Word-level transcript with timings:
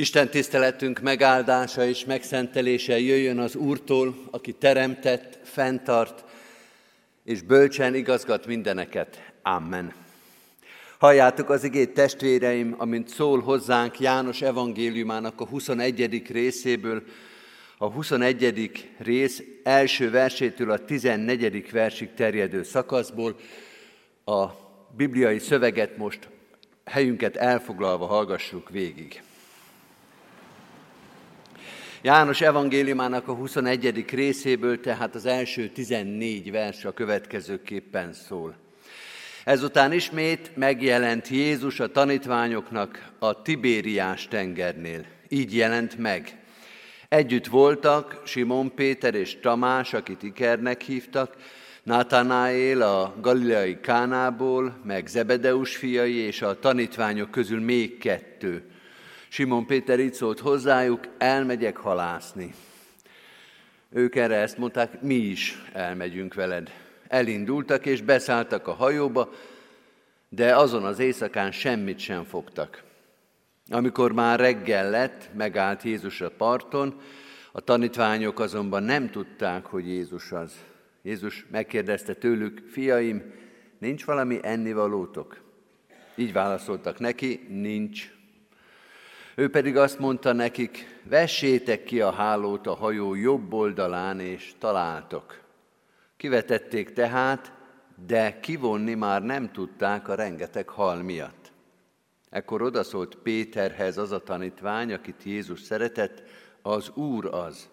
Isten 0.00 0.28
tiszteletünk 0.28 1.00
megáldása 1.00 1.84
és 1.84 2.04
megszentelése 2.04 3.00
jöjjön 3.00 3.38
az 3.38 3.54
Úrtól, 3.54 4.14
aki 4.30 4.52
teremtett, 4.52 5.38
fenntart, 5.42 6.24
és 7.24 7.42
bölcsen 7.42 7.94
igazgat 7.94 8.46
mindeneket. 8.46 9.32
Amen. 9.42 9.92
Halljátok 10.98 11.50
az 11.50 11.64
igét 11.64 11.94
testvéreim, 11.94 12.74
amint 12.78 13.08
szól 13.08 13.40
hozzánk 13.40 14.00
János 14.00 14.42
evangéliumának 14.42 15.40
a 15.40 15.46
21. 15.46 16.22
részéből, 16.32 17.02
a 17.78 17.86
21. 17.86 18.70
rész 18.98 19.42
első 19.62 20.10
versétől 20.10 20.70
a 20.70 20.84
14. 20.84 21.70
versig 21.70 22.14
terjedő 22.14 22.62
szakaszból. 22.62 23.36
A 24.24 24.46
bibliai 24.96 25.38
szöveget 25.38 25.96
most 25.96 26.28
helyünket 26.84 27.36
elfoglalva 27.36 28.06
hallgassuk 28.06 28.70
végig. 28.70 29.22
János 32.02 32.40
evangéliumának 32.40 33.28
a 33.28 33.32
21. 33.32 34.04
részéből, 34.10 34.80
tehát 34.80 35.14
az 35.14 35.26
első 35.26 35.68
14 35.68 36.50
vers 36.50 36.84
a 36.84 36.92
következőképpen 36.92 38.12
szól. 38.12 38.54
Ezután 39.44 39.92
ismét 39.92 40.56
megjelent 40.56 41.28
Jézus 41.28 41.80
a 41.80 41.90
tanítványoknak 41.90 43.12
a 43.18 43.42
Tibériás 43.42 44.28
tengernél. 44.28 45.04
Így 45.28 45.56
jelent 45.56 45.98
meg. 45.98 46.38
Együtt 47.08 47.46
voltak 47.46 48.22
Simon 48.24 48.74
Péter 48.74 49.14
és 49.14 49.40
Tamás, 49.40 49.92
akit 49.92 50.22
Ikernek 50.22 50.82
hívtak, 50.82 51.36
Natanael 51.82 52.82
a 52.82 53.14
galileai 53.20 53.80
Kánából, 53.80 54.80
meg 54.84 55.06
Zebedeus 55.06 55.76
fiai 55.76 56.14
és 56.14 56.42
a 56.42 56.58
tanítványok 56.58 57.30
közül 57.30 57.60
még 57.60 57.98
kettő. 57.98 58.69
Simon 59.32 59.66
Péter 59.66 60.00
így 60.00 60.14
szólt 60.14 60.40
hozzájuk, 60.40 61.08
elmegyek 61.18 61.76
halászni. 61.76 62.54
Ők 63.90 64.14
erre 64.14 64.36
ezt 64.36 64.58
mondták, 64.58 65.02
mi 65.02 65.14
is 65.14 65.62
elmegyünk 65.72 66.34
veled. 66.34 66.70
Elindultak 67.08 67.86
és 67.86 68.02
beszálltak 68.02 68.66
a 68.66 68.72
hajóba, 68.72 69.32
de 70.28 70.56
azon 70.56 70.84
az 70.84 70.98
éjszakán 70.98 71.52
semmit 71.52 71.98
sem 71.98 72.24
fogtak. 72.24 72.82
Amikor 73.68 74.12
már 74.12 74.38
reggel 74.38 74.90
lett, 74.90 75.30
megállt 75.36 75.82
Jézus 75.82 76.20
a 76.20 76.30
parton, 76.30 77.00
a 77.52 77.60
tanítványok 77.60 78.40
azonban 78.40 78.82
nem 78.82 79.10
tudták, 79.10 79.66
hogy 79.66 79.86
Jézus 79.86 80.32
az. 80.32 80.52
Jézus 81.02 81.46
megkérdezte 81.50 82.14
tőlük, 82.14 82.62
fiaim, 82.68 83.32
nincs 83.78 84.04
valami 84.04 84.38
ennivalótok? 84.42 85.40
Így 86.14 86.32
válaszoltak 86.32 86.98
neki, 86.98 87.46
nincs. 87.48 88.18
Ő 89.40 89.50
pedig 89.50 89.76
azt 89.76 89.98
mondta 89.98 90.32
nekik, 90.32 91.00
vessétek 91.02 91.84
ki 91.84 92.00
a 92.00 92.10
hálót 92.10 92.66
a 92.66 92.74
hajó 92.74 93.14
jobb 93.14 93.52
oldalán, 93.52 94.20
és 94.20 94.52
találtok. 94.58 95.40
Kivetették 96.16 96.92
tehát, 96.92 97.52
de 98.06 98.40
kivonni 98.40 98.94
már 98.94 99.22
nem 99.22 99.52
tudták 99.52 100.08
a 100.08 100.14
rengeteg 100.14 100.68
hal 100.68 101.02
miatt. 101.02 101.52
Ekkor 102.30 102.62
odaszólt 102.62 103.14
Péterhez 103.14 103.98
az 103.98 104.12
a 104.12 104.22
tanítvány, 104.22 104.92
akit 104.92 105.22
Jézus 105.24 105.60
szeretett, 105.60 106.22
az 106.62 106.90
Úr 106.94 107.26
az. 107.26 107.68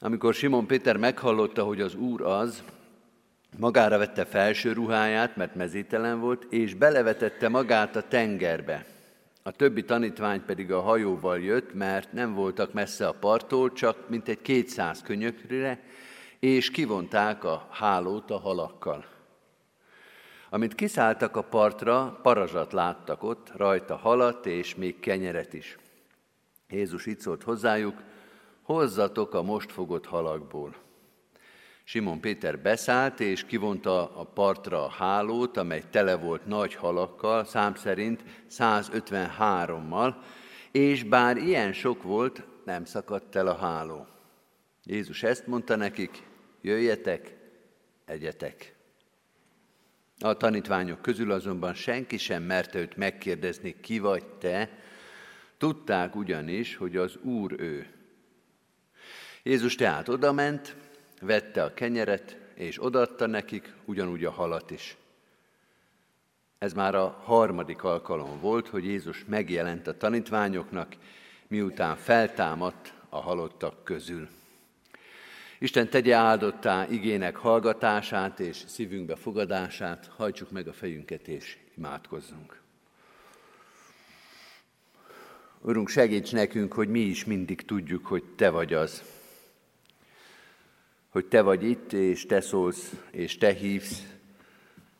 Amikor 0.00 0.34
Simon 0.34 0.66
Péter 0.66 0.96
meghallotta, 0.96 1.64
hogy 1.64 1.80
az 1.80 1.94
Úr 1.94 2.22
az, 2.22 2.62
magára 3.58 3.98
vette 3.98 4.24
felső 4.24 4.72
ruháját, 4.72 5.36
mert 5.36 5.54
mezítelen 5.54 6.20
volt, 6.20 6.46
és 6.50 6.74
belevetette 6.74 7.48
magát 7.48 7.96
a 7.96 8.08
tengerbe. 8.08 8.96
A 9.48 9.52
többi 9.52 9.84
tanítvány 9.84 10.44
pedig 10.44 10.72
a 10.72 10.80
hajóval 10.80 11.40
jött, 11.40 11.74
mert 11.74 12.12
nem 12.12 12.34
voltak 12.34 12.72
messze 12.72 13.06
a 13.06 13.12
parttól, 13.12 13.72
csak 13.72 14.08
mintegy 14.08 14.42
kétszáz 14.42 15.02
könyökre, 15.02 15.84
és 16.38 16.70
kivonták 16.70 17.44
a 17.44 17.68
hálót 17.70 18.30
a 18.30 18.38
halakkal. 18.38 19.04
Amint 20.50 20.74
kiszálltak 20.74 21.36
a 21.36 21.42
partra, 21.42 22.18
parazsat 22.22 22.72
láttak 22.72 23.22
ott, 23.22 23.52
rajta 23.56 23.96
halat 23.96 24.46
és 24.46 24.74
még 24.74 25.00
kenyeret 25.00 25.54
is. 25.54 25.78
Jézus 26.68 27.06
így 27.06 27.20
szólt 27.20 27.42
hozzájuk, 27.42 28.02
hozzatok 28.62 29.34
a 29.34 29.42
most 29.42 29.72
fogott 29.72 30.06
halakból. 30.06 30.74
Simon 31.90 32.20
Péter 32.20 32.58
beszállt, 32.58 33.20
és 33.20 33.44
kivonta 33.44 34.16
a 34.16 34.24
partra 34.24 34.84
a 34.84 34.90
hálót, 34.90 35.56
amely 35.56 35.82
tele 35.90 36.16
volt 36.16 36.46
nagy 36.46 36.74
halakkal, 36.74 37.44
szám 37.44 37.74
szerint 37.74 38.22
153-mal, 38.50 40.14
és 40.70 41.02
bár 41.02 41.36
ilyen 41.36 41.72
sok 41.72 42.02
volt, 42.02 42.42
nem 42.64 42.84
szakadt 42.84 43.36
el 43.36 43.46
a 43.46 43.56
háló. 43.56 44.06
Jézus 44.84 45.22
ezt 45.22 45.46
mondta 45.46 45.76
nekik, 45.76 46.22
jöjjetek, 46.60 47.36
egyetek. 48.04 48.74
A 50.18 50.36
tanítványok 50.36 51.02
közül 51.02 51.30
azonban 51.30 51.74
senki 51.74 52.18
sem 52.18 52.42
merte 52.42 52.78
őt 52.78 52.96
megkérdezni, 52.96 53.80
ki 53.80 53.98
vagy 53.98 54.24
te, 54.24 54.78
tudták 55.58 56.16
ugyanis, 56.16 56.76
hogy 56.76 56.96
az 56.96 57.16
Úr 57.16 57.54
ő. 57.58 57.86
Jézus 59.42 59.74
tehát 59.74 60.08
odament, 60.08 60.76
vette 61.20 61.62
a 61.62 61.74
kenyeret, 61.74 62.36
és 62.54 62.84
odaadta 62.84 63.26
nekik 63.26 63.74
ugyanúgy 63.84 64.24
a 64.24 64.30
halat 64.30 64.70
is. 64.70 64.96
Ez 66.58 66.72
már 66.72 66.94
a 66.94 67.20
harmadik 67.24 67.84
alkalom 67.84 68.40
volt, 68.40 68.68
hogy 68.68 68.84
Jézus 68.84 69.24
megjelent 69.24 69.86
a 69.86 69.96
tanítványoknak, 69.96 70.96
miután 71.46 71.96
feltámadt 71.96 72.92
a 73.08 73.20
halottak 73.20 73.84
közül. 73.84 74.28
Isten 75.58 75.88
tegye 75.88 76.14
áldottá 76.14 76.86
igének 76.90 77.36
hallgatását 77.36 78.40
és 78.40 78.62
szívünkbe 78.66 79.16
fogadását, 79.16 80.10
hajtsuk 80.16 80.50
meg 80.50 80.68
a 80.68 80.72
fejünket 80.72 81.28
és 81.28 81.58
imádkozzunk. 81.76 82.60
Urunk, 85.60 85.88
segíts 85.88 86.32
nekünk, 86.32 86.72
hogy 86.72 86.88
mi 86.88 87.00
is 87.00 87.24
mindig 87.24 87.62
tudjuk, 87.62 88.06
hogy 88.06 88.24
Te 88.24 88.50
vagy 88.50 88.74
az, 88.74 89.02
hogy 91.08 91.26
Te 91.26 91.42
vagy 91.42 91.62
itt, 91.62 91.92
és 91.92 92.26
Te 92.26 92.40
szólsz, 92.40 92.92
és 93.10 93.38
Te 93.38 93.52
hívsz, 93.52 94.02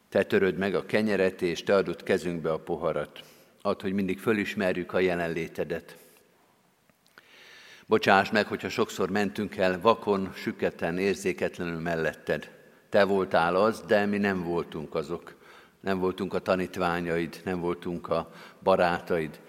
Te 0.08 0.24
töröd 0.24 0.58
meg 0.58 0.74
a 0.74 0.86
kenyeret, 0.86 1.42
és 1.42 1.62
Te 1.62 1.74
adod 1.74 2.02
kezünkbe 2.02 2.52
a 2.52 2.58
poharat. 2.58 3.20
Add, 3.62 3.82
hogy 3.82 3.92
mindig 3.92 4.18
fölismerjük 4.18 4.92
a 4.92 4.98
jelenlétedet. 4.98 5.96
Bocsáss 7.86 8.30
meg, 8.30 8.46
hogyha 8.46 8.68
sokszor 8.68 9.10
mentünk 9.10 9.56
el 9.56 9.80
vakon, 9.80 10.32
süketen, 10.34 10.98
érzéketlenül 10.98 11.80
melletted. 11.80 12.50
Te 12.88 13.04
voltál 13.04 13.56
az, 13.56 13.80
de 13.80 14.06
mi 14.06 14.18
nem 14.18 14.42
voltunk 14.42 14.94
azok. 14.94 15.34
Nem 15.80 15.98
voltunk 15.98 16.34
a 16.34 16.38
tanítványaid, 16.38 17.40
nem 17.44 17.60
voltunk 17.60 18.08
a 18.08 18.32
barátaid. 18.62 19.40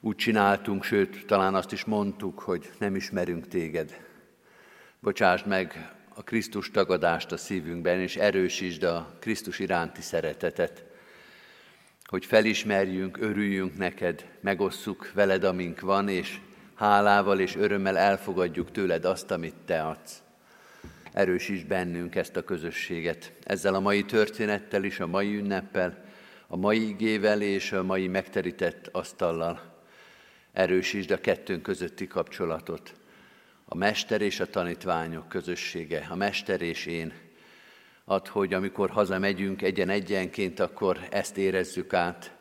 Úgy 0.00 0.16
csináltunk, 0.16 0.84
sőt, 0.84 1.26
talán 1.26 1.54
azt 1.54 1.72
is 1.72 1.84
mondtuk, 1.84 2.38
hogy 2.38 2.70
nem 2.78 2.94
ismerünk 2.94 3.48
téged. 3.48 4.11
Bocsásd 5.02 5.46
meg 5.46 5.92
a 6.14 6.22
Krisztus 6.22 6.70
tagadást 6.70 7.32
a 7.32 7.36
szívünkben, 7.36 8.00
és 8.00 8.16
erősítsd 8.16 8.82
a 8.82 9.16
Krisztus 9.18 9.58
iránti 9.58 10.02
szeretetet, 10.02 10.84
hogy 12.04 12.24
felismerjünk, 12.24 13.18
örüljünk 13.20 13.76
neked, 13.76 14.26
megosszuk 14.40 15.12
veled, 15.14 15.44
amink 15.44 15.80
van, 15.80 16.08
és 16.08 16.38
hálával 16.74 17.40
és 17.40 17.56
örömmel 17.56 17.98
elfogadjuk 17.98 18.70
tőled 18.70 19.04
azt, 19.04 19.30
amit 19.30 19.54
te 19.64 19.82
adsz. 19.82 20.22
Erősíts 21.12 21.64
bennünk 21.64 22.14
ezt 22.14 22.36
a 22.36 22.44
közösséget. 22.44 23.32
Ezzel 23.44 23.74
a 23.74 23.80
mai 23.80 24.04
történettel 24.04 24.84
is, 24.84 25.00
a 25.00 25.06
mai 25.06 25.36
ünneppel, 25.36 26.04
a 26.46 26.56
mai 26.56 26.88
igével 26.88 27.42
és 27.42 27.72
a 27.72 27.82
mai 27.82 28.08
megterített 28.08 28.88
asztallal. 28.92 29.60
Erősítsd 30.52 31.10
a 31.10 31.20
kettőnk 31.20 31.62
közötti 31.62 32.06
kapcsolatot 32.06 33.00
a 33.72 33.74
mester 33.74 34.20
és 34.20 34.40
a 34.40 34.46
tanítványok 34.46 35.28
közössége, 35.28 36.06
a 36.10 36.14
mester 36.14 36.62
és 36.62 36.86
én. 36.86 37.12
Ad, 38.04 38.28
hogy 38.28 38.54
amikor 38.54 38.90
hazamegyünk 38.90 39.62
egyen-egyenként, 39.62 40.60
akkor 40.60 40.98
ezt 41.10 41.36
érezzük 41.36 41.94
át, 41.94 42.36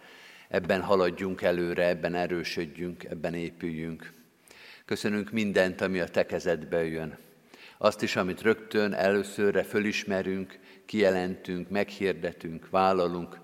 ebben 0.49 0.81
haladjunk 0.81 1.41
előre, 1.41 1.87
ebben 1.87 2.15
erősödjünk, 2.15 3.03
ebben 3.03 3.33
épüljünk. 3.33 4.13
Köszönünk 4.85 5.31
mindent, 5.31 5.81
ami 5.81 5.99
a 5.99 6.07
te 6.07 6.25
kezedbe 6.25 6.85
jön. 6.85 7.17
Azt 7.77 8.01
is, 8.01 8.15
amit 8.15 8.41
rögtön 8.41 8.93
előszörre 8.93 9.63
fölismerünk, 9.63 10.59
kijelentünk, 10.85 11.69
meghirdetünk, 11.69 12.69
vállalunk, 12.69 13.39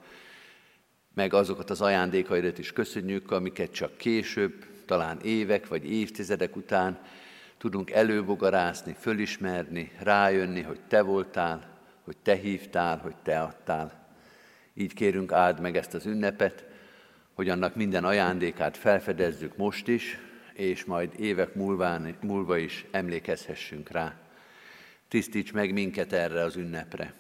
meg 1.13 1.34
azokat 1.34 1.69
az 1.69 1.81
ajándékaidat 1.81 2.57
is 2.57 2.74
köszönjük, 2.74 3.31
amiket 3.31 3.72
csak 3.72 3.98
később, 3.98 4.66
talán 4.86 5.19
évek 5.19 5.68
vagy 5.68 5.92
évtizedek 5.92 6.56
után 6.56 7.01
tudunk 7.57 7.92
előbogarászni, 7.92 8.95
fölismerni, 9.00 9.92
rájönni, 10.00 10.62
hogy 10.62 10.80
Te 10.88 11.01
voltál, 11.01 11.77
hogy 12.04 12.18
Te 12.18 12.36
hívtál, 12.36 12.98
hogy 12.98 13.15
Te 13.24 13.42
adtál. 13.42 14.07
Így 14.74 14.94
kérünk, 14.94 15.31
áld 15.31 15.59
meg 15.59 15.77
ezt 15.77 15.94
az 15.94 16.06
ünnepet, 16.06 16.65
hogy 17.33 17.50
annak 17.50 17.75
minden 17.75 18.04
ajándékát 18.04 18.77
felfedezzük 18.77 19.57
most 19.57 19.88
is, 19.88 20.18
és 20.54 20.86
majd 20.86 21.19
évek 21.19 21.56
múlván, 21.56 22.18
múlva 22.21 22.57
is 22.57 22.86
emlékezhessünk 22.92 23.89
rá. 23.89 24.13
Tisztíts 25.07 25.53
meg 25.53 25.74
minket 25.74 26.13
erre 26.13 26.42
az 26.42 26.56
ünnepre. 26.56 27.13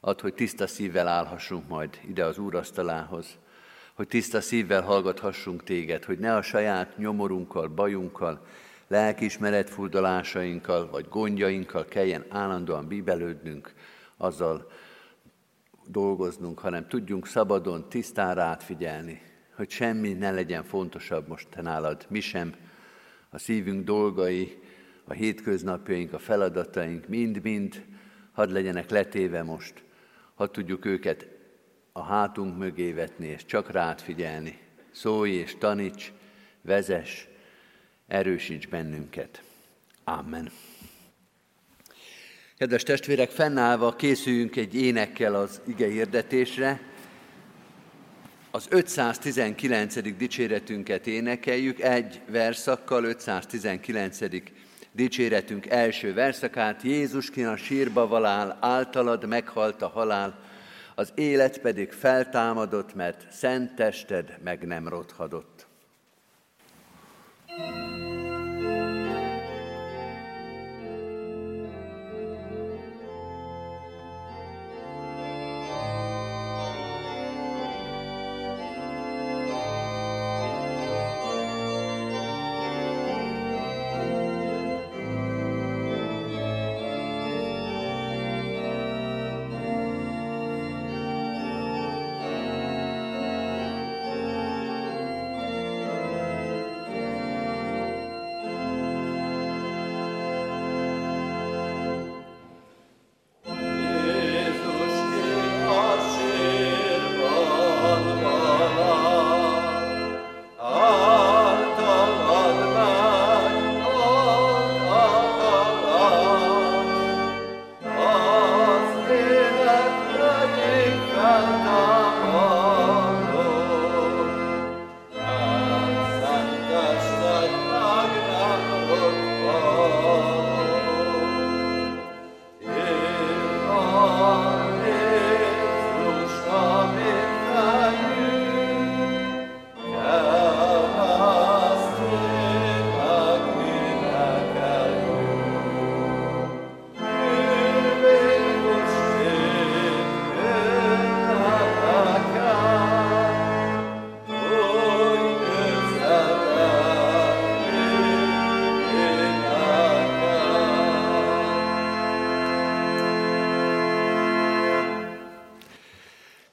Add, 0.00 0.20
hogy 0.20 0.34
tiszta 0.34 0.66
szívvel 0.66 1.08
állhassunk 1.08 1.68
majd 1.68 2.00
ide 2.08 2.24
az 2.24 2.38
úrasztalához, 2.38 3.38
hogy 3.94 4.08
tiszta 4.08 4.40
szívvel 4.40 4.82
hallgathassunk 4.82 5.64
téged, 5.64 6.04
hogy 6.04 6.18
ne 6.18 6.34
a 6.36 6.42
saját 6.42 6.96
nyomorunkkal, 6.96 7.68
bajunkkal, 7.68 8.46
lelkiismeret 8.90 9.70
furdalásainkkal 9.70 10.90
vagy 10.90 11.08
gondjainkkal 11.08 11.84
kelljen 11.84 12.24
állandóan 12.28 12.88
bíbelődnünk, 12.88 13.72
azzal 14.16 14.70
dolgoznunk, 15.86 16.58
hanem 16.58 16.88
tudjunk 16.88 17.26
szabadon, 17.26 17.88
tisztán 17.88 18.34
rád 18.34 18.62
figyelni, 18.62 19.22
hogy 19.54 19.70
semmi 19.70 20.12
ne 20.12 20.30
legyen 20.30 20.64
fontosabb 20.64 21.28
most 21.28 21.48
te 21.48 21.62
nálad, 21.62 22.06
mi 22.08 22.20
sem, 22.20 22.54
a 23.30 23.38
szívünk 23.38 23.84
dolgai, 23.84 24.58
a 25.04 25.12
hétköznapjaink, 25.12 26.12
a 26.12 26.18
feladataink, 26.18 27.08
mind-mind 27.08 27.84
hadd 28.32 28.52
legyenek 28.52 28.90
letéve 28.90 29.42
most, 29.42 29.84
hadd 30.34 30.52
tudjuk 30.52 30.84
őket 30.84 31.26
a 31.92 32.02
hátunk 32.02 32.58
mögé 32.58 32.92
vetni, 32.92 33.26
és 33.26 33.44
csak 33.44 33.70
rád 33.70 34.00
figyelni. 34.00 34.58
Szólj 34.90 35.30
és 35.30 35.56
taníts, 35.58 36.12
vezes, 36.62 37.29
erősíts 38.10 38.66
bennünket. 38.66 39.42
Amen. 40.04 40.50
Kedves 42.58 42.82
testvérek, 42.82 43.30
fennállva 43.30 43.96
készüljünk 43.96 44.56
egy 44.56 44.74
énekkel 44.74 45.34
az 45.34 45.60
ige 45.66 45.86
hirdetésre. 45.86 46.80
Az 48.50 48.66
519. 48.70 50.16
dicséretünket 50.16 51.06
énekeljük, 51.06 51.80
egy 51.80 52.20
verszakkal, 52.28 53.04
519. 53.04 54.18
dicséretünk 54.92 55.66
első 55.66 56.14
verszakát. 56.14 56.82
Jézus 56.82 57.30
a 57.30 57.56
sírba 57.56 58.06
valál, 58.06 58.58
általad 58.60 59.26
meghalt 59.26 59.82
a 59.82 59.88
halál, 59.88 60.44
az 60.94 61.12
élet 61.14 61.58
pedig 61.58 61.92
feltámadott, 61.92 62.94
mert 62.94 63.32
szent 63.32 63.74
tested 63.74 64.38
meg 64.42 64.66
nem 64.66 64.88
rothadott. 64.88 65.59
Thank 67.62 68.09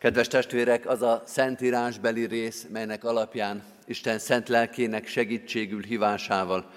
Kedves 0.07 0.27
testvérek, 0.27 0.89
az 0.89 1.01
a 1.01 1.23
szentírásbeli 1.25 2.25
rész, 2.25 2.67
melynek 2.71 3.03
alapján 3.03 3.63
Isten 3.85 4.19
szent 4.19 4.49
lelkének 4.49 5.07
segítségül 5.07 5.81
hívásával 5.83 6.69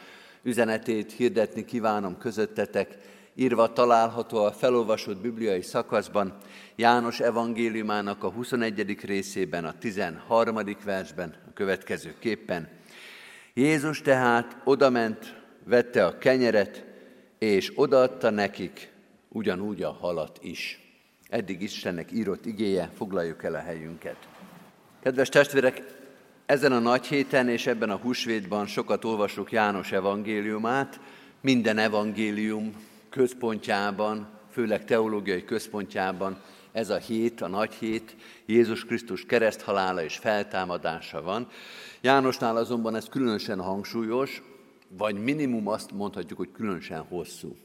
üzenetét 0.42 1.12
hirdetni 1.12 1.64
kívánom 1.64 2.18
közöttetek, 2.18 2.98
írva 3.34 3.72
található 3.72 4.44
a 4.44 4.52
felolvasott 4.52 5.20
bibliai 5.20 5.62
szakaszban, 5.62 6.36
János 6.76 7.20
evangéliumának 7.20 8.24
a 8.24 8.30
21. 8.30 8.96
részében, 9.04 9.64
a 9.64 9.78
13. 9.78 10.58
versben, 10.84 11.34
a 11.48 11.52
következő 11.52 12.14
képpen. 12.18 12.68
Jézus 13.54 14.00
tehát 14.02 14.56
odament, 14.64 15.36
vette 15.64 16.06
a 16.06 16.18
kenyeret, 16.18 16.84
és 17.38 17.72
odaadta 17.74 18.30
nekik 18.30 18.92
ugyanúgy 19.28 19.82
a 19.82 19.92
halat 19.92 20.38
is. 20.42 20.89
Eddig 21.30 21.62
Istennek 21.62 22.12
írott 22.12 22.46
igéje, 22.46 22.90
foglaljuk 22.96 23.44
el 23.44 23.54
a 23.54 23.58
helyünket. 23.58 24.16
Kedves 25.02 25.28
testvérek, 25.28 25.82
ezen 26.46 26.72
a 26.72 26.78
nagy 26.78 27.06
héten 27.06 27.48
és 27.48 27.66
ebben 27.66 27.90
a 27.90 27.96
húsvétban 27.96 28.66
sokat 28.66 29.04
olvasok 29.04 29.52
János 29.52 29.92
evangéliumát, 29.92 31.00
minden 31.40 31.78
evangélium 31.78 32.74
központjában, 33.10 34.28
főleg 34.50 34.84
teológiai 34.84 35.44
központjában 35.44 36.42
ez 36.72 36.90
a 36.90 36.96
hét, 36.96 37.40
a 37.40 37.48
nagy 37.48 37.72
hét, 37.72 38.16
Jézus 38.46 38.84
Krisztus 38.84 39.24
kereszthalála 39.26 40.02
és 40.02 40.16
feltámadása 40.16 41.22
van. 41.22 41.48
Jánosnál 42.00 42.56
azonban 42.56 42.94
ez 42.94 43.08
különösen 43.08 43.60
hangsúlyos, 43.60 44.42
vagy 44.88 45.22
minimum 45.22 45.68
azt 45.68 45.92
mondhatjuk, 45.92 46.38
hogy 46.38 46.52
különösen 46.52 47.00
hosszú 47.00 47.56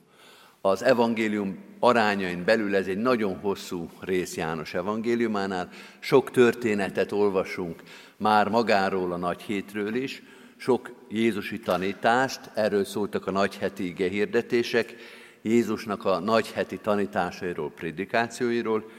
az 0.66 0.84
evangélium 0.84 1.58
arányain 1.80 2.44
belül 2.44 2.76
ez 2.76 2.88
egy 2.88 2.98
nagyon 2.98 3.40
hosszú 3.40 3.90
rész 4.00 4.36
János 4.36 4.74
evangéliumánál. 4.74 5.70
Sok 6.00 6.32
történetet 6.32 7.12
olvasunk 7.12 7.84
már 8.18 8.50
magáról 8.50 9.12
a 9.12 9.18
nagy 9.18 9.42
hétről 9.42 9.96
is, 9.96 10.24
sok 10.58 10.92
Jézusi 11.10 11.60
tanítást, 11.60 12.40
erről 12.54 12.86
szóltak 12.86 13.28
a 13.28 13.32
nagyheti 13.32 13.86
ige 13.86 14.10
hirdetések, 14.10 14.96
Jézusnak 15.42 16.06
a 16.06 16.20
nagyheti 16.20 16.78
tanításairól, 16.78 17.72
prédikációiról. 17.72 18.90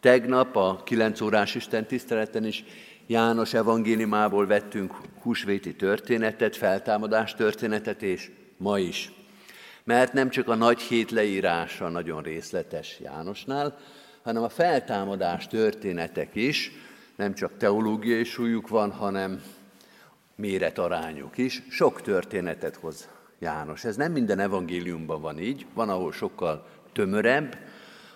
Tegnap 0.00 0.56
a 0.56 0.82
9 0.84 1.20
órás 1.20 1.54
Isten 1.54 1.86
tiszteleten 1.86 2.44
is 2.44 2.64
János 3.06 3.54
evangéliumából 3.54 4.46
vettünk 4.46 4.94
húsvéti 5.22 5.74
történetet, 5.74 6.56
feltámadás 6.56 7.34
történetet, 7.34 8.02
és 8.02 8.30
ma 8.56 8.78
is 8.78 9.12
mert 9.88 10.12
nem 10.12 10.28
csak 10.28 10.48
a 10.48 10.54
nagy 10.54 10.80
hét 10.80 11.10
leírása 11.10 11.88
nagyon 11.88 12.22
részletes 12.22 13.00
Jánosnál, 13.00 13.78
hanem 14.22 14.42
a 14.42 14.48
feltámadás 14.48 15.46
történetek 15.46 16.34
is, 16.34 16.72
nem 17.16 17.34
csak 17.34 17.56
teológiai 17.56 18.24
súlyuk 18.24 18.68
van, 18.68 18.90
hanem 18.90 19.42
méretarányuk 20.34 21.38
is. 21.38 21.62
Sok 21.70 22.02
történetet 22.02 22.76
hoz 22.76 23.08
János. 23.38 23.84
Ez 23.84 23.96
nem 23.96 24.12
minden 24.12 24.38
evangéliumban 24.38 25.20
van 25.20 25.38
így, 25.38 25.66
van, 25.74 25.88
ahol 25.88 26.12
sokkal 26.12 26.66
tömörebb 26.92 27.56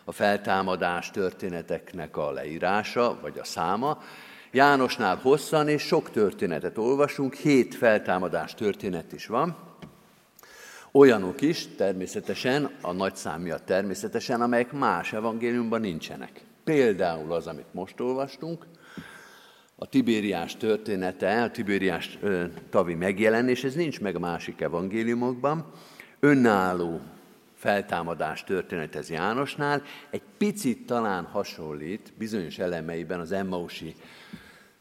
a 0.05 0.13
feltámadás 0.13 1.11
történeteknek 1.11 2.17
a 2.17 2.31
leírása, 2.31 3.19
vagy 3.21 3.39
a 3.39 3.45
száma. 3.45 4.03
Jánosnál 4.51 5.17
hosszan 5.17 5.69
és 5.69 5.83
sok 5.83 6.11
történetet 6.11 6.79
olvasunk, 6.79 7.35
hét 7.35 7.75
feltámadás 7.75 8.55
történet 8.55 9.13
is 9.13 9.27
van, 9.27 9.71
Olyanok 10.95 11.41
is 11.41 11.67
természetesen, 11.77 12.71
a 12.81 12.93
nagy 12.93 13.17
szám 13.17 13.41
miatt 13.41 13.65
természetesen, 13.65 14.41
amelyek 14.41 14.73
más 14.73 15.13
evangéliumban 15.13 15.81
nincsenek. 15.81 16.45
Például 16.65 17.33
az, 17.33 17.47
amit 17.47 17.75
most 17.75 18.01
olvastunk, 18.01 18.67
a 19.77 19.87
Tibériás 19.87 20.57
története, 20.57 21.43
a 21.43 21.51
Tibériás 21.51 22.19
tavi 22.71 22.95
megjelenés, 22.95 23.65
ez 23.65 23.75
nincs 23.75 24.01
meg 24.01 24.15
a 24.17 24.19
másik 24.19 24.61
evangéliumokban, 24.61 25.73
önálló 26.21 27.01
feltámadás 27.55 28.45
történet 28.45 28.97
ez 28.97 29.11
Jánosnál, 29.11 29.83
egy 30.11 30.23
picit 30.39 30.87
talán 30.87 31.25
hasonlít 31.25 32.13
bizonyos 32.19 32.59
elemeiben 32.59 33.21
az 33.21 33.33
Emmausi 33.33 33.95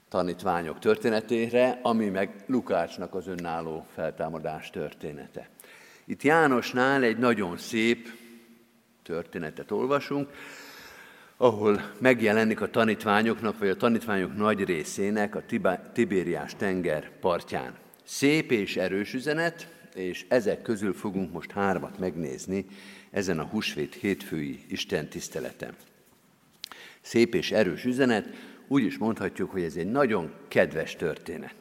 tanítványok 0.09 0.79
történetére, 0.79 1.79
ami 1.83 2.09
meg 2.09 2.43
Lukácsnak 2.47 3.15
az 3.15 3.27
önálló 3.27 3.85
feltámadás 3.93 4.69
története. 4.69 5.49
Itt 6.11 6.23
Jánosnál 6.23 7.03
egy 7.03 7.17
nagyon 7.17 7.57
szép 7.57 8.09
történetet 9.03 9.71
olvasunk, 9.71 10.29
ahol 11.37 11.91
megjelenik 11.99 12.61
a 12.61 12.69
tanítványoknak, 12.69 13.59
vagy 13.59 13.69
a 13.69 13.75
tanítványok 13.75 14.35
nagy 14.35 14.63
részének 14.63 15.35
a 15.35 15.43
Tibériás 15.93 16.55
tenger 16.55 17.11
partján. 17.19 17.75
Szép 18.03 18.51
és 18.51 18.77
erős 18.77 19.13
üzenet, 19.13 19.67
és 19.95 20.25
ezek 20.27 20.61
közül 20.61 20.93
fogunk 20.93 21.31
most 21.31 21.51
hármat 21.51 21.99
megnézni 21.99 22.65
ezen 23.11 23.39
a 23.39 23.45
húsvét 23.45 23.95
hétfői 23.95 24.59
Isten 24.67 25.07
tiszteleten. 25.07 25.75
Szép 27.01 27.35
és 27.35 27.51
erős 27.51 27.85
üzenet, 27.85 28.29
úgy 28.67 28.83
is 28.83 28.97
mondhatjuk, 28.97 29.51
hogy 29.51 29.63
ez 29.63 29.75
egy 29.75 29.91
nagyon 29.91 30.33
kedves 30.47 30.95
történet. 30.95 31.55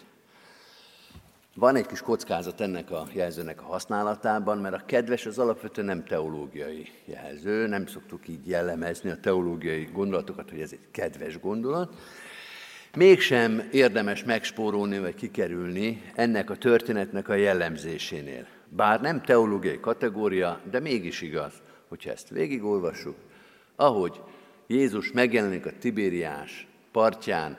Van 1.54 1.76
egy 1.76 1.87
kis 1.87 2.00
kockázat 2.00 2.61
ennek 2.61 2.90
a 2.90 3.07
jelzőnek 3.12 3.62
a 3.62 3.64
használatában, 3.64 4.59
mert 4.59 4.75
a 4.75 4.83
kedves 4.87 5.26
az 5.26 5.38
alapvetően 5.38 5.87
nem 5.87 6.04
teológiai 6.04 6.88
jelző, 7.04 7.66
nem 7.66 7.87
szoktuk 7.87 8.28
így 8.28 8.49
jellemezni 8.49 9.11
a 9.11 9.21
teológiai 9.21 9.88
gondolatokat, 9.92 10.50
hogy 10.50 10.61
ez 10.61 10.73
egy 10.73 10.87
kedves 10.90 11.40
gondolat. 11.40 11.95
Mégsem 12.97 13.69
érdemes 13.73 14.25
megspórolni 14.25 14.99
vagy 14.99 15.14
kikerülni 15.14 16.02
ennek 16.14 16.50
a 16.50 16.57
történetnek 16.57 17.28
a 17.28 17.35
jellemzésénél. 17.35 18.47
Bár 18.69 19.00
nem 19.00 19.23
teológiai 19.23 19.80
kategória, 19.80 20.61
de 20.71 20.80
mégis 20.80 21.21
igaz, 21.21 21.52
hogyha 21.88 22.11
ezt 22.11 22.28
végigolvassuk, 22.28 23.16
ahogy 23.76 24.21
Jézus 24.66 25.12
megjelenik 25.12 25.66
a 25.66 25.73
Tibériás 25.78 26.66
partján, 26.92 27.59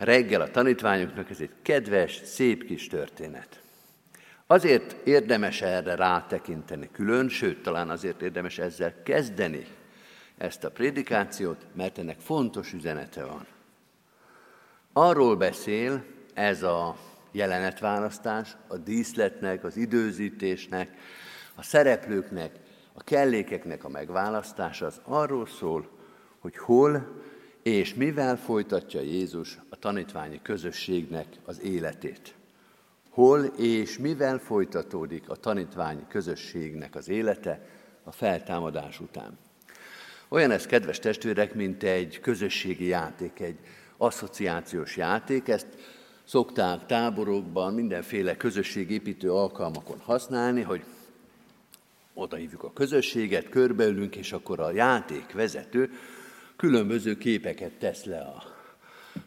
reggel 0.00 0.40
a 0.40 0.50
tanítványoknak, 0.50 1.30
ez 1.30 1.40
egy 1.40 1.50
kedves, 1.62 2.20
szép 2.24 2.64
kis 2.64 2.86
történet. 2.86 3.60
Azért 4.46 5.06
érdemes 5.06 5.62
erre 5.62 5.94
rátekinteni 5.94 6.88
külön, 6.92 7.28
sőt, 7.28 7.62
talán 7.62 7.90
azért 7.90 8.22
érdemes 8.22 8.58
ezzel 8.58 9.02
kezdeni 9.02 9.66
ezt 10.38 10.64
a 10.64 10.70
prédikációt, 10.70 11.66
mert 11.74 11.98
ennek 11.98 12.20
fontos 12.20 12.72
üzenete 12.72 13.24
van. 13.24 13.46
Arról 14.92 15.36
beszél 15.36 16.04
ez 16.34 16.62
a 16.62 16.96
jelenetválasztás, 17.32 18.56
a 18.68 18.76
díszletnek, 18.76 19.64
az 19.64 19.76
időzítésnek, 19.76 20.96
a 21.54 21.62
szereplőknek, 21.62 22.54
a 22.92 23.02
kellékeknek 23.02 23.84
a 23.84 23.88
megválasztása, 23.88 24.86
az 24.86 25.00
arról 25.04 25.46
szól, 25.46 25.88
hogy 26.38 26.56
hol 26.56 27.22
és 27.62 27.94
mivel 27.94 28.36
folytatja 28.36 29.00
Jézus 29.00 29.58
a 29.68 29.76
tanítványi 29.76 30.40
közösségnek 30.42 31.26
az 31.44 31.60
életét. 31.62 32.34
Hol 33.10 33.44
és 33.44 33.98
mivel 33.98 34.38
folytatódik 34.38 35.28
a 35.28 35.36
tanítványi 35.36 36.04
közösségnek 36.08 36.94
az 36.94 37.08
élete 37.08 37.66
a 38.02 38.12
feltámadás 38.12 39.00
után. 39.00 39.38
Olyan 40.28 40.50
ez, 40.50 40.66
kedves 40.66 40.98
testvérek, 40.98 41.54
mint 41.54 41.82
egy 41.82 42.20
közösségi 42.20 42.86
játék, 42.86 43.40
egy 43.40 43.58
asszociációs 43.96 44.96
játék. 44.96 45.48
Ezt 45.48 45.66
szokták 46.24 46.86
táborokban, 46.86 47.74
mindenféle 47.74 48.36
közösségépítő 48.36 49.32
alkalmakon 49.32 49.98
használni, 49.98 50.62
hogy 50.62 50.84
odahívjuk 52.14 52.62
a 52.62 52.72
közösséget, 52.72 53.48
körbeülünk, 53.48 54.16
és 54.16 54.32
akkor 54.32 54.60
a 54.60 54.72
játék 54.72 55.32
vezető 55.32 55.90
különböző 56.60 57.16
képeket 57.16 57.72
tesz 57.72 58.04
le 58.04 58.20
a 58.20 58.42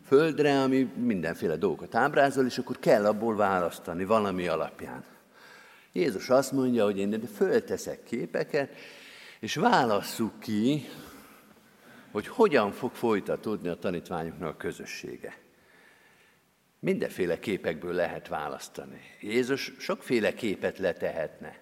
földre, 0.06 0.62
ami 0.62 0.92
mindenféle 0.96 1.56
dolgokat 1.56 1.96
ábrázol, 1.96 2.46
és 2.46 2.58
akkor 2.58 2.80
kell 2.80 3.06
abból 3.06 3.36
választani 3.36 4.06
valami 4.06 4.48
alapján. 4.48 5.04
Jézus 5.92 6.30
azt 6.30 6.52
mondja, 6.52 6.84
hogy 6.84 6.98
én 6.98 7.28
fölteszek 7.36 8.04
képeket, 8.04 8.76
és 9.40 9.56
válasszuk 9.56 10.40
ki, 10.40 10.86
hogy 12.12 12.28
hogyan 12.28 12.72
fog 12.72 12.92
folytatódni 12.92 13.68
a 13.68 13.76
tanítványoknak 13.76 14.50
a 14.50 14.58
közössége. 14.58 15.38
Mindenféle 16.80 17.40
képekből 17.40 17.94
lehet 17.94 18.28
választani. 18.28 19.02
Jézus 19.22 19.74
sokféle 19.80 20.34
képet 20.34 20.78
letehetne. 20.78 21.58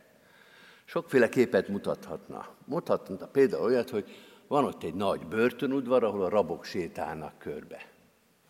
Sokféle 0.86 1.30
képet 1.30 1.68
mutathatna. 1.68 2.48
Mutathatna 2.66 3.28
például 3.28 3.64
olyat, 3.64 3.90
hogy 3.90 4.10
van 4.52 4.66
ott 4.66 4.84
egy 4.84 4.94
nagy 4.94 5.26
börtönudvar, 5.28 6.04
ahol 6.04 6.24
a 6.24 6.30
rabok 6.30 6.64
sétálnak 6.64 7.38
körbe. 7.38 7.86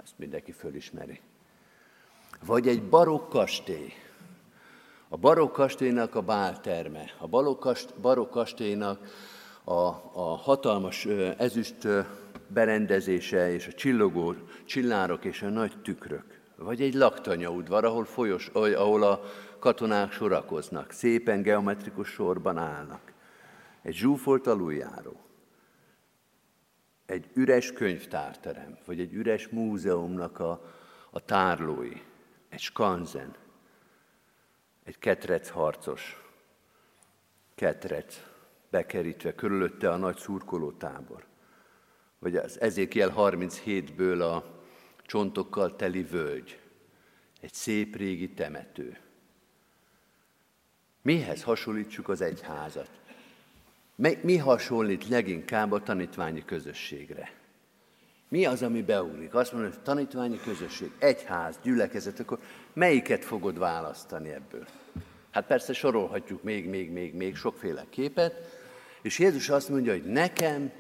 Ezt 0.03 0.13
mindenki 0.17 0.51
fölismeri. 0.51 1.20
Vagy 2.46 2.67
egy 2.67 2.84
barokk 2.84 3.29
kastély. 3.29 3.93
A 5.10 5.17
barokk 5.17 5.53
kastélynak 5.53 6.15
a 6.15 6.22
bálterme, 6.22 7.03
a 7.17 7.27
barokk 8.01 8.31
kastélynak 8.31 9.00
a, 9.63 9.74
a 10.13 10.38
hatalmas 10.38 11.05
ezüst 11.38 11.88
berendezése 12.48 13.53
és 13.53 13.67
a 13.67 13.74
csillogó 13.74 14.34
csillárok 14.65 15.25
és 15.25 15.41
a 15.41 15.50
nagy 15.50 15.81
tükrök. 15.81 16.39
Vagy 16.55 16.81
egy 16.81 16.96
udvar, 17.48 17.86
ahol, 17.86 18.05
folyos, 18.05 18.48
ahol 18.53 19.03
a 19.03 19.22
katonák 19.60 20.12
sorakoznak, 20.12 20.91
szépen 20.91 21.41
geometrikus 21.41 22.10
sorban 22.10 22.58
állnak. 22.58 23.13
Egy 23.81 23.96
zsúfolt 23.96 24.48
aluljáró 24.48 25.22
egy 27.12 27.30
üres 27.34 27.72
könyvtárterem, 27.72 28.77
vagy 28.86 29.00
egy 29.00 29.13
üres 29.13 29.48
múzeumnak 29.48 30.39
a, 30.39 30.74
a 31.10 31.20
tárlói, 31.20 32.01
egy 32.50 32.60
skanzen, 32.60 33.36
egy 34.84 35.00
ketrec 35.00 35.50
harcos, 35.50 36.24
ketrec 37.56 38.22
bekerítve, 38.70 39.36
körülötte 39.36 39.89
a 39.89 39.98
nagy 39.98 40.18
szurkoló 40.18 40.72
tábor. 40.72 41.25
Vagy 42.20 42.36
az 42.36 42.60
Ezékiel 42.62 43.13
37-ből 43.18 44.22
a 44.22 44.62
csontokkal 45.01 45.75
teli 45.75 46.03
völgy, 46.03 46.60
egy 47.41 47.53
szép 47.53 47.96
régi 47.96 48.30
temető. 48.30 48.98
Mihez 51.01 51.44
hasonlítsuk 51.44 52.10
az 52.10 52.22
egyházat? 52.22 53.00
Mi 53.95 54.38
hasonlít 54.38 55.07
leginkább 55.07 55.71
a 55.71 55.83
tanítványi 55.83 56.45
közösségre? 56.45 57.31
Mi 58.27 58.45
az, 58.45 58.62
ami 58.62 58.81
beugrik? 58.81 59.33
Azt 59.33 59.53
mondod, 59.53 59.74
hogy 59.74 59.83
tanítványi 59.83 60.39
közösség, 60.39 60.91
egyház, 61.00 61.60
gyülekezet, 61.63 62.19
akkor 62.19 62.39
melyiket 62.74 63.25
fogod 63.25 63.57
választani 63.57 64.29
ebből? 64.29 64.65
Hát 65.31 65.45
persze 65.45 65.74
sorolhatjuk 65.74 66.43
még, 66.43 66.69
még, 66.69 66.91
még, 66.91 67.13
még 67.13 67.36
sokféle 67.36 67.86
képet, 67.89 68.60
és 69.01 69.19
Jézus 69.19 69.50
azt 69.50 69.69
mondja, 69.69 69.91
hogy 69.91 70.03
nekem 70.03 70.71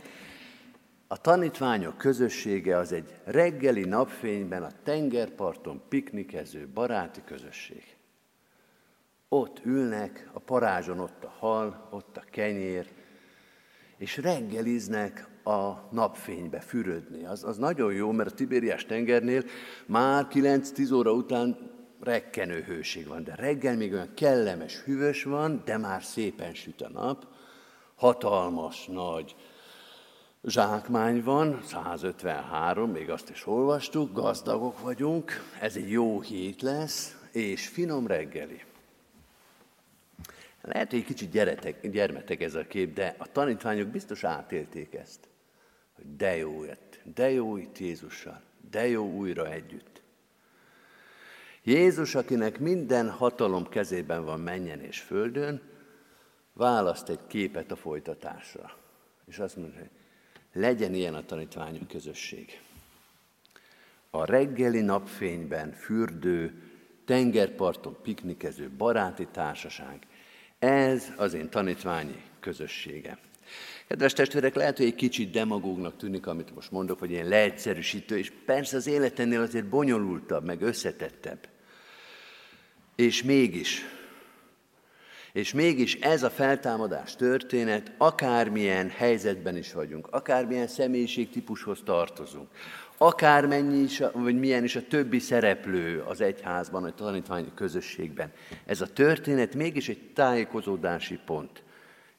a 1.07 1.17
tanítványok 1.17 1.97
közössége 1.97 2.77
az 2.77 2.91
egy 2.91 3.13
reggeli 3.23 3.83
napfényben 3.83 4.63
a 4.63 4.71
tengerparton 4.83 5.81
piknikező 5.89 6.67
baráti 6.73 7.21
közösség. 7.25 7.83
Ott 9.29 9.61
ülnek, 9.65 10.29
a 10.33 10.39
parázson 10.39 10.99
ott 10.99 11.23
a 11.23 11.33
hal, 11.39 11.87
ott 11.89 12.17
a 12.17 12.23
kenyér, 12.29 12.87
és 14.01 14.17
reggeliznek 14.17 15.27
a 15.43 15.71
napfénybe 15.91 16.59
fürödni. 16.59 17.25
Az, 17.25 17.43
az 17.43 17.57
nagyon 17.57 17.93
jó, 17.93 18.11
mert 18.11 18.31
a 18.31 18.35
Tibériás 18.35 18.85
tengernél 18.85 19.43
már 19.85 20.27
9-10 20.31 20.93
óra 20.93 21.11
után 21.11 21.71
rekkenő 21.99 22.61
hőség 22.61 23.07
van, 23.07 23.23
de 23.23 23.35
reggel 23.35 23.75
még 23.75 23.93
olyan 23.93 24.13
kellemes, 24.13 24.81
hűvös 24.83 25.23
van, 25.23 25.61
de 25.65 25.77
már 25.77 26.03
szépen 26.03 26.53
süt 26.53 26.81
a 26.81 26.89
nap, 26.89 27.27
hatalmas, 27.95 28.85
nagy 28.85 29.35
zsákmány 30.43 31.23
van, 31.23 31.61
153, 31.63 32.91
még 32.91 33.09
azt 33.09 33.29
is 33.29 33.47
olvastuk, 33.47 34.13
gazdagok 34.13 34.79
vagyunk, 34.79 35.31
ez 35.59 35.75
egy 35.75 35.89
jó 35.89 36.21
hét 36.21 36.61
lesz, 36.61 37.17
és 37.31 37.67
finom 37.67 38.07
reggeli. 38.07 38.61
Lehet, 40.61 40.89
hogy 40.89 40.99
egy 40.99 41.05
kicsit 41.05 41.31
gyeretek, 41.31 41.89
gyermetek 41.89 42.41
ez 42.41 42.55
a 42.55 42.67
kép, 42.67 42.93
de 42.93 43.15
a 43.17 43.31
tanítványok 43.31 43.87
biztos 43.87 44.23
átélték 44.23 44.93
ezt. 44.93 45.27
Hogy 45.93 46.15
de 46.15 46.37
jó 46.37 46.63
jött, 46.63 46.99
de 47.15 47.31
jó 47.31 47.57
itt 47.57 47.77
Jézussal, 47.77 48.41
de 48.71 48.87
jó 48.87 49.11
újra 49.11 49.51
együtt. 49.51 50.01
Jézus, 51.63 52.15
akinek 52.15 52.59
minden 52.59 53.09
hatalom 53.09 53.69
kezében 53.69 54.25
van 54.25 54.39
menjen 54.39 54.79
és 54.79 54.99
földön, 54.99 55.61
választ 56.53 57.09
egy 57.09 57.27
képet 57.27 57.71
a 57.71 57.75
folytatásra. 57.75 58.77
És 59.25 59.39
azt 59.39 59.55
mondja, 59.55 59.79
hogy 59.79 59.89
legyen 60.53 60.93
ilyen 60.93 61.15
a 61.15 61.25
tanítványok 61.25 61.87
közösség. 61.87 62.61
a 64.13 64.25
reggeli 64.25 64.81
napfényben 64.81 65.71
fürdő, 65.71 66.61
tengerparton 67.05 67.97
piknikező 68.01 68.69
baráti 68.69 69.27
társaság. 69.27 70.07
Ez 70.61 71.11
az 71.15 71.33
én 71.33 71.49
tanítványi 71.49 72.23
közösségem. 72.39 73.17
Kedves 73.87 74.13
testvérek, 74.13 74.55
lehet, 74.55 74.77
hogy 74.77 74.85
egy 74.85 74.95
kicsit 74.95 75.31
demagógnak 75.31 75.97
tűnik, 75.97 76.27
amit 76.27 76.55
most 76.55 76.71
mondok, 76.71 76.99
hogy 76.99 77.11
ilyen 77.11 77.27
leegyszerűsítő, 77.27 78.17
és 78.17 78.31
persze 78.45 78.77
az 78.77 78.87
életennél 78.87 79.41
azért 79.41 79.65
bonyolultabb, 79.65 80.45
meg 80.45 80.61
összetettebb. 80.61 81.47
És 82.95 83.23
mégis, 83.23 83.85
és 85.33 85.53
mégis 85.53 85.95
ez 85.95 86.23
a 86.23 86.29
feltámadás 86.29 87.15
történet, 87.15 87.91
akármilyen 87.97 88.89
helyzetben 88.89 89.57
is 89.57 89.73
vagyunk, 89.73 90.07
akármilyen 90.07 90.67
személyiségtípushoz 90.67 91.79
tartozunk, 91.85 92.49
akármennyi 93.01 93.77
is, 93.77 94.01
vagy 94.13 94.39
milyen 94.39 94.63
is 94.63 94.75
a 94.75 94.87
többi 94.87 95.19
szereplő 95.19 96.03
az 96.07 96.21
egyházban, 96.21 96.83
a 96.83 96.93
tanítványi 96.93 97.51
közösségben. 97.55 98.31
Ez 98.65 98.81
a 98.81 98.93
történet 98.93 99.55
mégis 99.55 99.89
egy 99.89 100.11
tájékozódási 100.13 101.19
pont, 101.25 101.63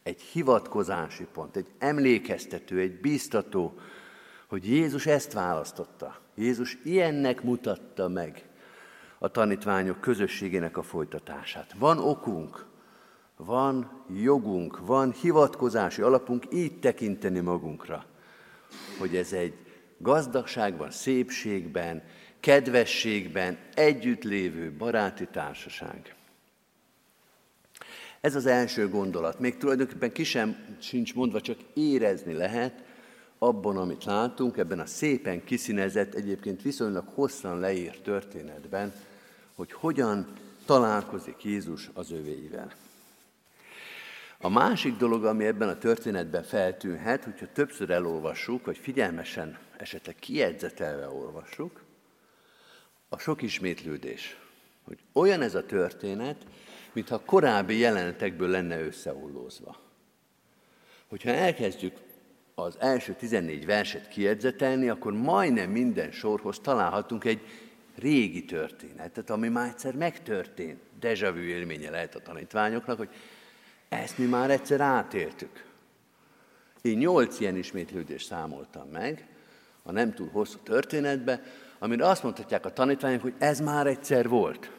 egy 0.02 0.20
hivatkozási 0.20 1.26
pont, 1.32 1.56
egy 1.56 1.66
emlékeztető, 1.78 2.80
egy 2.80 3.00
bíztató, 3.00 3.74
hogy 4.46 4.66
Jézus 4.66 5.06
ezt 5.06 5.32
választotta. 5.32 6.18
Jézus 6.34 6.78
ilyennek 6.84 7.42
mutatta 7.42 8.08
meg 8.08 8.44
a 9.18 9.28
tanítványok 9.28 10.00
közösségének 10.00 10.76
a 10.76 10.82
folytatását. 10.82 11.74
Van 11.78 11.98
okunk, 11.98 12.66
van 13.36 14.04
jogunk, 14.22 14.86
van 14.86 15.12
hivatkozási 15.12 16.02
alapunk 16.02 16.44
így 16.52 16.78
tekinteni 16.78 17.40
magunkra, 17.40 18.04
hogy 18.98 19.16
ez 19.16 19.32
egy 19.32 19.54
gazdagságban, 20.02 20.90
szépségben, 20.90 22.02
kedvességben 22.40 23.58
együttlévő 23.74 24.72
baráti 24.72 25.26
társaság. 25.26 26.14
Ez 28.20 28.34
az 28.34 28.46
első 28.46 28.88
gondolat. 28.88 29.38
Még 29.38 29.56
tulajdonképpen 29.56 30.12
ki 30.12 30.24
sem 30.24 30.76
sincs 30.78 31.14
mondva, 31.14 31.40
csak 31.40 31.58
érezni 31.74 32.32
lehet 32.32 32.82
abban, 33.38 33.76
amit 33.76 34.04
látunk, 34.04 34.56
ebben 34.56 34.80
a 34.80 34.86
szépen 34.86 35.44
kiszínezett, 35.44 36.14
egyébként 36.14 36.62
viszonylag 36.62 37.04
hosszan 37.14 37.60
leírt 37.60 38.02
történetben, 38.02 38.92
hogy 39.54 39.72
hogyan 39.72 40.32
találkozik 40.66 41.44
Jézus 41.44 41.90
az 41.94 42.10
övéivel. 42.10 42.72
A 44.44 44.48
másik 44.48 44.96
dolog, 44.96 45.24
ami 45.24 45.44
ebben 45.44 45.68
a 45.68 45.78
történetben 45.78 46.42
feltűnhet, 46.42 47.24
hogyha 47.24 47.46
többször 47.52 47.90
elolvassuk, 47.90 48.64
vagy 48.64 48.78
figyelmesen, 48.78 49.58
esetleg 49.76 50.14
kiedzetelve 50.14 51.08
olvassuk, 51.08 51.82
a 53.08 53.18
sok 53.18 53.42
ismétlődés. 53.42 54.36
Hogy 54.84 54.98
olyan 55.12 55.42
ez 55.42 55.54
a 55.54 55.66
történet, 55.66 56.46
mintha 56.92 57.24
korábbi 57.24 57.78
jelenetekből 57.78 58.48
lenne 58.48 58.80
összeollózva. 58.80 59.76
Hogyha 61.08 61.30
elkezdjük 61.30 61.96
az 62.54 62.76
első 62.78 63.12
14 63.12 63.66
verset 63.66 64.08
kiedzetelni, 64.08 64.88
akkor 64.88 65.12
majdnem 65.12 65.70
minden 65.70 66.10
sorhoz 66.10 66.58
találhatunk 66.58 67.24
egy 67.24 67.40
régi 67.98 68.44
történetet, 68.44 69.30
ami 69.30 69.48
már 69.48 69.68
egyszer 69.68 69.94
megtörtént. 69.94 70.80
Deja 71.00 71.32
vu 71.32 71.40
élménye 71.40 71.90
lehet 71.90 72.14
a 72.14 72.20
tanítványoknak, 72.20 72.98
hogy 72.98 73.10
ezt 73.92 74.18
mi 74.18 74.24
már 74.24 74.50
egyszer 74.50 74.80
átéltük. 74.80 75.64
Én 76.82 76.98
nyolc 76.98 77.40
ilyen 77.40 77.56
ismétlődést 77.56 78.26
számoltam 78.26 78.88
meg, 78.88 79.26
a 79.82 79.92
nem 79.92 80.14
túl 80.14 80.28
hosszú 80.28 80.58
történetbe, 80.58 81.42
amire 81.78 82.06
azt 82.08 82.22
mondhatják 82.22 82.66
a 82.66 82.72
tanítványok, 82.72 83.22
hogy 83.22 83.34
ez 83.38 83.60
már 83.60 83.86
egyszer 83.86 84.28
volt. 84.28 84.70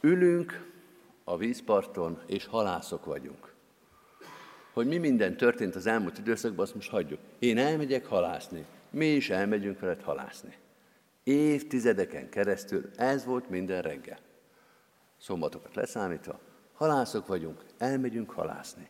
Ülünk 0.00 0.68
a 1.24 1.36
vízparton, 1.36 2.22
és 2.26 2.46
halászok 2.46 3.04
vagyunk. 3.04 3.52
Hogy 4.72 4.86
mi 4.86 4.96
minden 4.96 5.36
történt 5.36 5.74
az 5.74 5.86
elmúlt 5.86 6.18
időszakban, 6.18 6.64
azt 6.64 6.74
most 6.74 6.90
hagyjuk. 6.90 7.20
Én 7.38 7.58
elmegyek 7.58 8.06
halászni, 8.06 8.64
mi 8.90 9.06
is 9.06 9.30
elmegyünk 9.30 9.80
veled 9.80 10.02
halászni. 10.02 10.54
Évtizedeken 11.24 12.28
keresztül 12.28 12.90
ez 12.96 13.24
volt 13.24 13.50
minden 13.50 13.82
reggel. 13.82 14.18
Szombatokat 15.18 15.74
leszámítva, 15.74 16.40
halászok 16.80 17.26
vagyunk, 17.26 17.64
elmegyünk 17.78 18.30
halászni. 18.30 18.88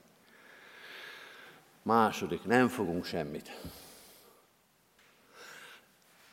Második, 1.83 2.44
nem 2.44 2.68
fogunk 2.68 3.05
semmit. 3.05 3.61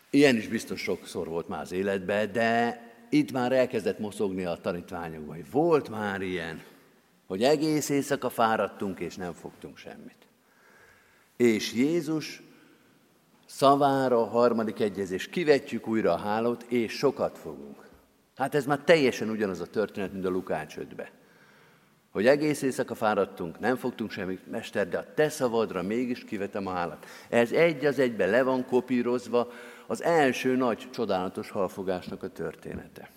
Ilyen 0.09 0.35
is 0.35 0.47
biztos 0.47 0.81
sokszor 0.81 1.27
volt 1.27 1.47
már 1.47 1.61
az 1.61 1.71
életben, 1.71 2.31
de 2.31 2.81
itt 3.09 3.31
már 3.31 3.51
elkezdett 3.51 3.99
mozogni 3.99 4.45
a 4.45 4.55
tanítványokban, 4.55 5.35
hogy 5.35 5.51
volt 5.51 5.89
már 5.89 6.21
ilyen, 6.21 6.63
hogy 7.27 7.43
egész 7.43 7.89
éjszaka 7.89 8.29
fáradtunk, 8.29 8.99
és 8.99 9.15
nem 9.15 9.33
fogtunk 9.33 9.77
semmit. 9.77 10.27
És 11.37 11.73
Jézus 11.73 12.41
szavára 13.45 14.21
a 14.21 14.29
harmadik 14.29 14.79
egyezés, 14.79 15.29
kivetjük 15.29 15.87
újra 15.87 16.13
a 16.13 16.17
hálót, 16.17 16.63
és 16.63 16.93
sokat 16.93 17.37
fogunk. 17.37 17.87
Hát 18.35 18.55
ez 18.55 18.65
már 18.65 18.79
teljesen 18.79 19.29
ugyanaz 19.29 19.59
a 19.59 19.67
történet, 19.67 20.11
mint 20.11 20.25
a 20.25 20.29
Lukács 20.29 20.75
5-be 20.77 21.11
hogy 22.17 22.27
egész 22.27 22.61
éjszaka 22.61 22.95
fáradtunk, 22.95 23.59
nem 23.59 23.75
fogtunk 23.75 24.11
semmit, 24.11 24.51
mester, 24.51 24.89
de 24.89 24.97
a 24.97 25.13
te 25.13 25.29
szavadra 25.29 25.81
mégis 25.81 26.23
kivetem 26.23 26.67
a 26.67 26.71
hálat. 26.71 27.05
Ez 27.29 27.51
egy 27.51 27.85
az 27.85 27.99
egybe 27.99 28.25
le 28.25 28.43
van 28.43 28.65
kopírozva 28.65 29.51
az 29.87 30.03
első 30.03 30.55
nagy, 30.55 30.87
csodálatos 30.91 31.49
halfogásnak 31.49 32.23
a 32.23 32.27
története. 32.27 33.09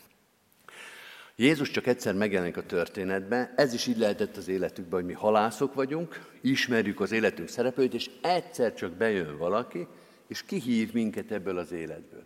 Jézus 1.37 1.71
csak 1.71 1.87
egyszer 1.87 2.15
megjelenik 2.15 2.57
a 2.57 2.67
történetben, 2.67 3.53
ez 3.57 3.75
is 3.75 3.87
így 3.87 3.99
lehetett 3.99 4.37
az 4.37 4.49
életükben, 4.49 5.01
hogy 5.01 5.09
mi 5.09 5.15
halászok 5.15 5.75
vagyunk, 5.75 6.31
ismerjük 6.41 7.01
az 7.01 7.13
életünk 7.13 7.49
szereplőit, 7.49 7.95
és 7.95 8.11
egyszer 8.23 8.75
csak 8.75 8.93
bejön 8.93 9.39
valaki, 9.39 9.87
és 10.27 10.43
kihív 10.43 10.93
minket 10.93 11.31
ebből 11.31 11.59
az 11.59 11.73
életből. 11.73 12.25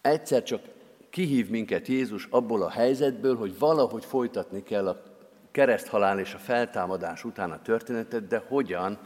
Egyszer 0.00 0.42
csak 0.42 0.62
kihív 1.10 1.48
minket 1.48 1.86
Jézus 1.86 2.26
abból 2.30 2.62
a 2.62 2.70
helyzetből, 2.70 3.36
hogy 3.36 3.58
valahogy 3.58 4.04
folytatni 4.04 4.62
kell 4.62 4.88
a 4.88 5.09
kereszthalál 5.50 6.18
és 6.18 6.34
a 6.34 6.38
feltámadás 6.38 7.24
után 7.24 7.50
a 7.50 7.62
történetet, 7.62 8.26
de 8.26 8.42
hogyan? 8.48 8.98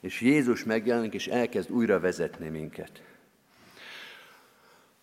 És 0.00 0.20
Jézus 0.20 0.64
megjelenik, 0.64 1.14
és 1.14 1.26
elkezd 1.26 1.70
újra 1.70 2.00
vezetni 2.00 2.48
minket. 2.48 3.02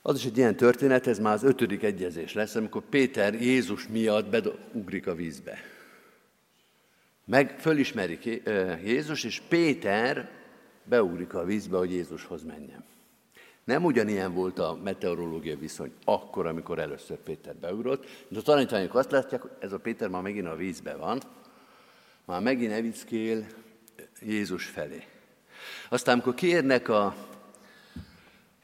Az 0.02 0.18
is 0.18 0.26
egy 0.26 0.38
ilyen 0.38 0.56
történet, 0.56 1.08
ez 1.08 1.20
már 1.20 1.34
az 1.34 1.44
ötödik 1.44 1.84
egyezés 1.84 2.34
lesz, 2.34 2.56
amikor 2.56 2.82
Péter 2.82 3.34
Jézus 3.34 3.88
miatt 3.88 4.30
beugrik 4.30 5.08
a 5.08 5.16
vízbe. 5.16 5.58
Meg 7.26 7.60
fölismerik 7.60 8.42
Jézus, 8.84 9.24
és 9.24 9.42
Péter 9.50 10.30
beugrik 10.84 11.34
a 11.34 11.44
vízbe, 11.44 11.78
hogy 11.78 11.92
Jézushoz 11.92 12.44
menjen. 12.44 12.84
Nem 13.64 13.84
ugyanilyen 13.84 14.34
volt 14.34 14.60
a 14.60 14.80
meteorológia 14.84 15.58
viszony 15.58 15.94
akkor, 16.06 16.46
amikor 16.46 16.80
először 16.80 17.18
Péter 17.18 17.56
beugrott, 17.56 18.06
de 18.28 18.40
a 18.40 18.42
tanítványok 18.42 18.96
azt 18.96 19.12
látják, 19.12 19.42
hogy 19.42 19.52
ez 19.60 19.74
a 19.74 19.80
Péter 19.80 20.10
már 20.10 20.22
megint 20.22 20.48
a 20.48 20.56
vízbe 20.56 20.96
van, 20.96 21.22
már 22.26 22.42
megint 22.42 22.72
evickél 22.72 23.46
Jézus 24.22 24.66
felé. 24.66 25.04
Aztán, 25.90 26.14
amikor 26.14 26.34
kérnek 26.34 26.90
a 26.90 27.16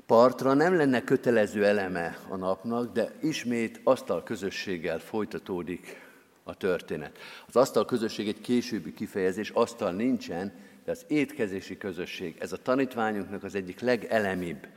partra, 0.05 0.53
nem 0.53 0.75
lenne 0.75 1.03
kötelező 1.03 1.65
eleme 1.65 2.17
a 2.29 2.35
napnak, 2.35 2.93
de 2.93 3.11
ismét 3.21 3.81
asztal 3.83 4.23
közösséggel 4.23 4.99
folytatódik 4.99 6.01
a 6.43 6.55
történet. 6.55 7.17
Az 7.47 7.55
asztal 7.55 7.85
közösség 7.85 8.27
egy 8.27 8.41
későbbi 8.41 8.93
kifejezés, 8.93 9.49
asztal 9.49 9.91
nincsen, 9.91 10.53
de 10.89 10.95
az 10.95 11.05
étkezési 11.07 11.77
közösség, 11.77 12.35
ez 12.39 12.51
a 12.51 12.57
tanítványunknak 12.57 13.43
az 13.43 13.55
egyik 13.55 13.79
legelemibb, 13.79 14.67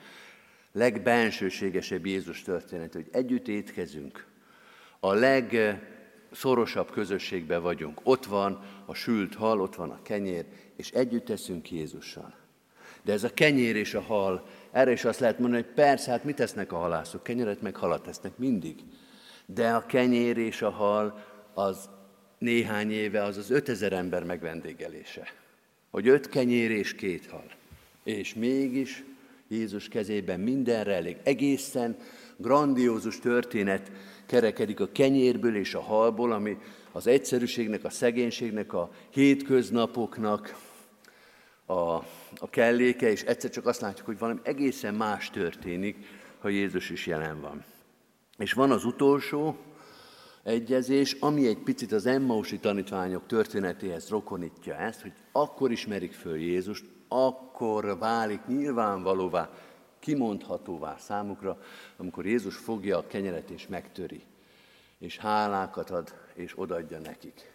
legbensőségesebb 0.72 2.07
Jézus 2.07 2.42
történet, 2.42 2.92
hogy 2.92 3.09
együtt 3.12 3.48
étkezünk, 3.48 4.27
a 5.01 5.12
legszorosabb 5.12 6.90
közösségben 6.90 7.62
vagyunk. 7.62 8.01
Ott 8.03 8.27
van 8.27 8.64
a 8.87 8.94
sült 8.94 9.35
hal, 9.35 9.61
ott 9.61 9.75
van 9.75 9.90
a 9.90 10.03
kenyér, 10.03 10.44
és 10.77 10.90
együtt 10.90 11.25
teszünk 11.25 11.70
Jézussal. 11.70 12.35
De 13.03 13.12
ez 13.12 13.25
a 13.25 13.35
kenyér 13.35 13.77
és 13.77 13.94
a 13.94 14.01
hal, 14.01 14.46
erre 14.70 14.90
is 14.90 15.05
azt 15.05 15.20
lehet 15.20 15.38
mondani, 15.38 15.62
hogy 15.62 15.72
persze, 15.72 16.11
hát 16.11 16.25
mit 16.25 16.37
tesznek 16.37 16.72
a 16.72 16.77
halászok? 16.77 17.22
Kenyeret 17.22 17.62
meg 17.62 17.77
halat 17.77 18.03
tesznek 18.03 18.37
mindig. 18.37 18.81
De 19.46 19.70
a 19.70 19.87
kenyér 19.87 20.37
és 20.37 20.62
a 20.62 20.70
hal 20.70 21.25
az 21.55 21.90
néhány 22.38 22.90
éve 22.90 23.22
az 23.22 23.37
az 23.37 23.51
5000 23.51 23.92
ember 23.92 24.25
megvendégelése 24.25 25.40
hogy 25.92 26.09
öt 26.09 26.28
kenyér 26.28 26.70
és 26.70 26.94
két 26.94 27.26
hal. 27.26 27.44
És 28.05 28.35
mégis 28.35 29.05
Jézus 29.48 29.88
kezében 29.88 30.40
mindenre 30.40 30.94
elég. 30.94 31.16
Egészen 31.22 31.96
grandiózus 32.37 33.18
történet 33.18 33.92
kerekedik 34.26 34.81
a 34.81 34.92
kenyérből 34.92 35.57
és 35.57 35.74
a 35.74 35.81
halból, 35.81 36.33
ami 36.33 36.57
az 36.92 37.07
egyszerűségnek, 37.07 37.85
a 37.85 37.90
szegénységnek, 37.90 38.72
a 38.72 38.90
hétköznapoknak, 39.11 40.57
a, 41.66 41.72
a 42.37 42.50
kelléke, 42.50 43.11
és 43.11 43.22
egyszer 43.22 43.50
csak 43.50 43.66
azt 43.66 43.81
látjuk, 43.81 44.07
hogy 44.07 44.18
valami 44.18 44.40
egészen 44.42 44.94
más 44.94 45.31
történik, 45.31 45.96
ha 46.38 46.48
Jézus 46.48 46.90
is 46.90 47.07
jelen 47.07 47.40
van. 47.40 47.64
És 48.38 48.52
van 48.52 48.70
az 48.70 48.85
utolsó 48.85 49.57
egyezés, 50.42 51.16
ami 51.20 51.46
egy 51.46 51.59
picit 51.59 51.92
az 51.92 52.07
Emmausi 52.07 52.59
tanítványok 52.59 53.26
történetéhez 53.26 54.09
rokonítja 54.09 54.76
ezt, 54.76 55.00
hogy 55.00 55.12
akkor 55.33 55.70
ismerik 55.70 56.12
föl 56.12 56.37
Jézust, 56.37 56.85
akkor 57.09 57.98
válik 57.98 58.46
nyilvánvalóvá, 58.46 59.50
kimondhatóvá 59.98 60.96
számukra, 60.98 61.62
amikor 61.96 62.26
Jézus 62.26 62.57
fogja 62.57 62.98
a 62.98 63.07
kenyeret 63.07 63.50
és 63.50 63.66
megtöri, 63.66 64.22
és 64.98 65.18
hálákat 65.18 65.90
ad, 65.90 66.14
és 66.35 66.59
odaadja 66.59 66.98
nekik. 66.98 67.50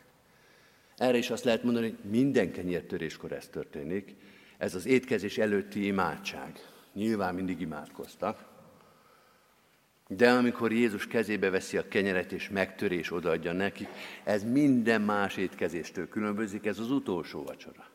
Erre 0.97 1.17
is 1.17 1.29
azt 1.29 1.43
lehet 1.43 1.63
mondani, 1.63 1.89
hogy 1.89 2.09
minden 2.09 2.51
kenyértöréskor 2.51 3.31
ez 3.31 3.47
történik. 3.47 4.15
Ez 4.57 4.75
az 4.75 4.85
étkezés 4.85 5.37
előtti 5.37 5.85
imádság. 5.85 6.59
Nyilván 6.93 7.35
mindig 7.35 7.61
imádkoztak. 7.61 8.45
De 10.07 10.31
amikor 10.31 10.71
Jézus 10.71 11.07
kezébe 11.07 11.49
veszi 11.49 11.77
a 11.77 11.87
kenyeret 11.87 12.31
és 12.31 12.49
megtörés 12.49 13.11
odaadja 13.11 13.51
nekik, 13.51 13.87
ez 14.23 14.43
minden 14.43 15.01
más 15.01 15.37
étkezéstől 15.37 16.09
különbözik, 16.09 16.65
ez 16.65 16.79
az 16.79 16.91
utolsó 16.91 17.43
vacsora. 17.43 17.85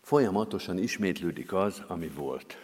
Folyamatosan 0.00 0.78
ismétlődik 0.78 1.52
az, 1.52 1.82
ami 1.86 2.08
volt. 2.08 2.58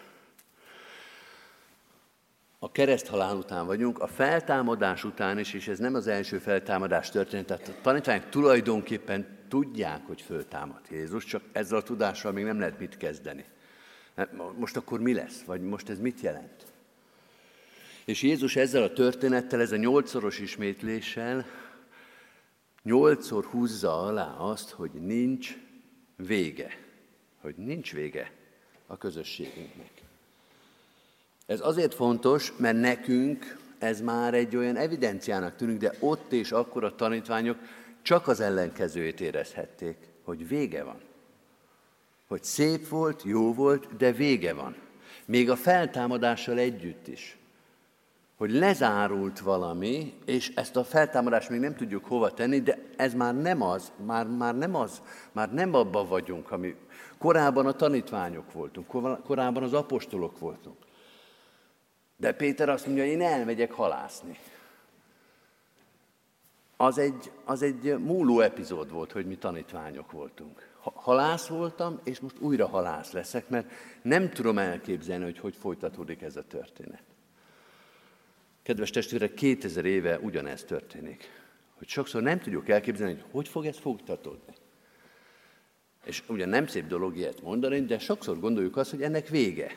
A 2.59 2.73
kereszthalál 2.73 3.37
után 3.37 3.67
vagyunk, 3.67 3.99
a 3.99 4.07
feltámadás 4.07 5.05
után 5.05 5.39
is, 5.39 5.55
és 5.55 5.69
ez 5.69 5.79
nem 5.79 5.95
az 5.95 6.07
első 6.07 6.39
feltámadás 6.39 7.11
történet, 7.11 7.47
tehát 7.47 7.69
a 7.69 7.81
tanítványok 7.83 8.29
tulajdonképpen 8.29 9.39
tudják, 9.49 10.07
hogy 10.07 10.21
föltámad 10.21 10.81
Jézus, 10.91 11.25
csak 11.25 11.43
ezzel 11.53 11.79
a 11.79 11.83
tudással 11.83 12.33
még 12.33 12.45
nem 12.45 12.59
lehet 12.59 12.79
mit 12.79 12.97
kezdeni. 12.97 13.45
Hát 14.19 14.57
most 14.57 14.77
akkor 14.77 15.01
mi 15.01 15.15
lesz? 15.15 15.43
Vagy 15.43 15.61
most 15.61 15.89
ez 15.89 15.99
mit 15.99 16.21
jelent? 16.21 16.67
És 18.05 18.23
Jézus 18.23 18.57
ezzel 18.57 18.83
a 18.83 18.93
történettel, 18.93 19.61
ez 19.61 19.73
a 19.73 19.77
nyolcszoros 19.77 20.39
ismétléssel 20.39 21.47
nyolcszor 22.83 23.45
húzza 23.45 24.03
alá 24.03 24.37
azt, 24.37 24.71
hogy 24.71 24.91
nincs 24.91 25.57
vége. 26.17 26.79
Hogy 27.41 27.55
nincs 27.57 27.93
vége 27.93 28.33
a 28.87 28.97
közösségünknek. 28.97 29.91
Ez 31.47 31.61
azért 31.61 31.95
fontos, 31.95 32.53
mert 32.57 32.81
nekünk 32.81 33.59
ez 33.79 34.01
már 34.01 34.35
egy 34.35 34.57
olyan 34.57 34.77
evidenciának 34.77 35.57
tűnik, 35.57 35.79
de 35.79 35.93
ott 36.01 36.33
és 36.33 36.53
akkor 36.53 36.85
a 36.85 36.95
tanítványok 36.95 37.59
csak 38.03 38.29
az 38.29 38.41
ellenkezőjét 38.41 39.21
érezhették, 39.21 39.97
hogy 40.23 40.49
vége 40.49 40.83
van. 40.83 41.08
Hogy 42.29 42.45
szép 42.45 42.89
volt, 42.89 43.23
jó 43.23 43.55
volt, 43.55 43.97
de 43.97 44.13
vége 44.13 44.55
van. 44.55 44.77
Még 45.25 45.51
a 45.51 45.57
feltámadással 45.57 46.59
együtt 46.59 47.07
is. 47.07 47.39
Hogy 48.37 48.51
lezárult 48.51 49.41
valami, 49.41 50.15
és 50.25 50.53
ezt 50.55 50.77
a 50.77 50.85
feltámadást 50.85 51.49
még 51.49 51.61
nem 51.61 51.75
tudjuk 51.75 52.05
hova 52.05 52.35
tenni, 52.35 52.61
de 52.61 52.79
ez 52.97 53.15
már 53.15 53.35
nem 53.35 53.63
az, 53.63 53.93
már, 54.05 54.27
már 54.27 54.57
nem 54.57 54.75
az, 54.75 55.03
már 55.33 55.53
nem 55.53 55.75
abban 55.75 56.09
vagyunk, 56.09 56.51
ami 56.51 56.75
korábban 57.19 57.67
a 57.67 57.73
tanítványok 57.73 58.53
voltunk, 58.53 58.87
korábban 59.25 59.63
az 59.63 59.73
apostolok 59.73 60.39
voltunk. 60.39 60.77
De 62.17 62.33
Péter 62.33 62.69
azt 62.69 62.87
mondja, 62.87 63.05
én 63.05 63.21
elmegyek 63.21 63.73
halászni. 63.73 64.39
Az 66.77 66.99
egy, 66.99 67.31
az 67.45 67.63
egy 67.63 67.99
múló 67.99 68.41
epizód 68.41 68.91
volt, 68.91 69.13
hogy 69.13 69.27
mi 69.27 69.37
tanítványok 69.37 70.13
voltunk. 70.13 70.68
Halász 70.81 71.47
voltam, 71.47 72.01
és 72.05 72.21
most 72.21 72.39
újra 72.39 72.67
halász 72.67 73.13
leszek, 73.13 73.49
mert 73.49 73.71
nem 74.03 74.31
tudom 74.31 74.59
elképzelni, 74.59 75.25
hogy 75.25 75.39
hogy 75.39 75.57
folytatódik 75.57 76.23
ez 76.23 76.37
a 76.37 76.43
történet. 76.43 77.03
Kedves 78.63 78.91
testvérek, 78.91 79.35
2000 79.35 79.85
éve 79.85 80.19
ugyanez 80.19 80.65
történik. 80.65 81.31
Hogy 81.79 81.89
sokszor 81.89 82.23
nem 82.23 82.39
tudjuk 82.39 82.69
elképzelni, 82.69 83.13
hogy 83.13 83.25
hogy 83.31 83.49
fog 83.49 83.67
ez 83.67 83.79
folytatódni. 83.79 84.55
És 86.05 86.23
ugye 86.29 86.47
nem 86.47 86.67
szép 86.67 86.87
dolog 86.87 87.17
ilyet 87.17 87.43
mondani, 87.43 87.81
de 87.81 87.99
sokszor 87.99 88.41
gondoljuk 88.41 88.77
azt, 88.77 88.91
hogy 88.91 89.03
ennek 89.03 89.29
vége. 89.29 89.77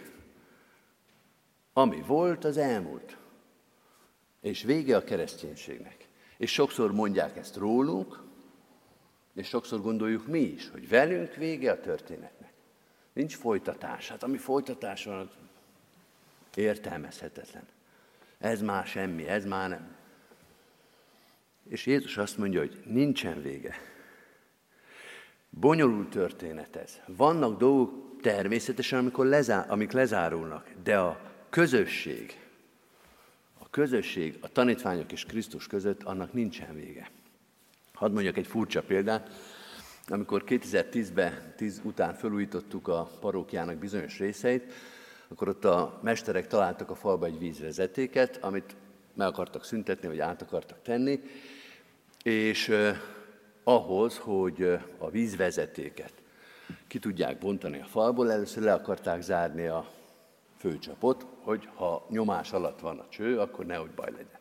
Ami 1.74 2.02
volt, 2.08 2.44
az 2.44 2.58
elmúlt. 2.58 3.18
És 4.42 4.64
vége 4.64 4.96
a 4.96 5.04
kereszténységnek. 5.04 6.08
És 6.38 6.52
sokszor 6.52 6.92
mondják 6.92 7.38
ezt 7.38 7.56
rólunk, 7.56 8.24
és 9.34 9.48
sokszor 9.48 9.82
gondoljuk 9.82 10.28
mi 10.28 10.40
is, 10.40 10.70
hogy 10.70 10.88
velünk 10.88 11.36
vége 11.36 11.72
a 11.72 11.80
történetnek. 11.80 12.52
Nincs 13.14 13.36
folytatás. 13.36 14.10
Hát 14.10 14.24
ami 14.24 14.38
folytatás 14.38 15.06
van, 15.06 15.18
az 15.20 15.28
értelmezhetetlen. 16.58 17.64
Ez 18.38 18.62
már 18.62 18.86
semmi, 18.86 19.28
ez 19.28 19.46
már 19.46 19.70
nem. 19.70 19.96
És 21.70 21.86
Jézus 21.86 22.18
azt 22.18 22.38
mondja, 22.38 22.60
hogy 22.60 22.82
nincsen 22.86 23.42
vége. 23.42 23.76
Bonyolult 25.50 26.10
történet 26.10 26.76
ez. 26.76 27.00
Vannak 27.06 27.58
dolgok 27.58 28.22
természetesen, 28.22 29.00
amikor 29.00 29.26
lezá- 29.26 29.70
amik 29.70 29.92
lezárulnak, 29.92 30.70
de 30.84 31.00
a 31.00 31.32
közösség, 31.50 32.40
a 33.60 33.70
közösség, 33.70 34.38
a 34.42 34.48
tanítványok 34.48 35.12
és 35.12 35.26
Krisztus 35.26 35.68
között, 35.68 36.04
annak 36.04 36.34
nincsen 36.34 36.76
vége. 36.76 37.10
Hadd 38.02 38.12
mondjak 38.12 38.38
egy 38.38 38.48
furcsa 38.48 38.82
példát. 38.82 39.30
Amikor 40.08 40.44
2010-ben, 40.48 41.54
10 41.56 41.82
után 41.84 42.14
felújítottuk 42.14 42.88
a 42.88 43.10
parókiának 43.20 43.78
bizonyos 43.78 44.20
részeit, 44.20 44.74
akkor 45.28 45.48
ott 45.48 45.66
a 45.66 46.00
mesterek 46.04 46.48
találtak 46.48 46.90
a 46.90 46.96
falba 46.96 47.26
egy 47.26 47.40
vízvezetéket, 47.40 48.38
amit 48.42 48.76
meg 49.14 49.28
akartak 49.28 49.64
szüntetni, 49.64 50.08
vagy 50.08 50.20
át 50.20 50.42
akartak 50.42 50.82
tenni, 50.82 51.20
és 52.24 52.74
ahhoz, 53.64 54.18
hogy 54.18 54.80
a 54.98 55.10
vízvezetéket 55.10 56.14
ki 56.88 57.00
tudják 57.00 57.38
bontani 57.38 57.80
a 57.80 57.86
falból, 57.86 58.32
először 58.32 58.64
le 58.64 58.74
akarták 58.74 59.22
zárni 59.22 59.68
a 59.68 59.92
főcsapot, 60.58 61.26
hogy 61.42 61.70
ha 61.76 62.06
nyomás 62.10 62.52
alatt 62.52 62.80
van 62.80 63.00
a 63.00 63.08
cső, 63.10 63.40
akkor 63.40 63.66
nehogy 63.66 63.92
baj 63.92 64.12
legyen. 64.12 64.41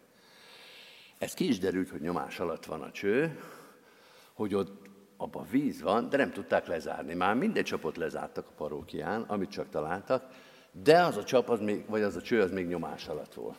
Ez 1.21 1.35
ki 1.35 1.49
is 1.49 1.59
derült, 1.59 1.89
hogy 1.89 2.01
nyomás 2.01 2.41
alatt 2.41 2.65
van 2.65 2.83
a 2.83 2.91
cső, 2.91 3.39
hogy 4.33 4.55
ott 4.55 4.89
abban 5.17 5.47
víz 5.51 5.83
van, 5.83 6.09
de 6.09 6.17
nem 6.17 6.33
tudták 6.33 6.67
lezárni. 6.67 7.15
Már 7.15 7.35
minden 7.35 7.65
csapot 7.65 7.97
lezártak 7.97 8.47
a 8.49 8.53
parókián, 8.57 9.23
amit 9.23 9.51
csak 9.51 9.69
találtak, 9.69 10.25
de 10.73 11.03
az 11.03 11.17
a 11.17 11.25
csap, 11.25 11.49
az 11.49 11.61
még, 11.61 11.85
vagy 11.89 12.03
az 12.03 12.17
a 12.17 12.23
cső, 12.23 12.41
az 12.41 12.51
még 12.51 12.67
nyomás 12.67 13.09
alatt 13.09 13.35
volt. 13.35 13.59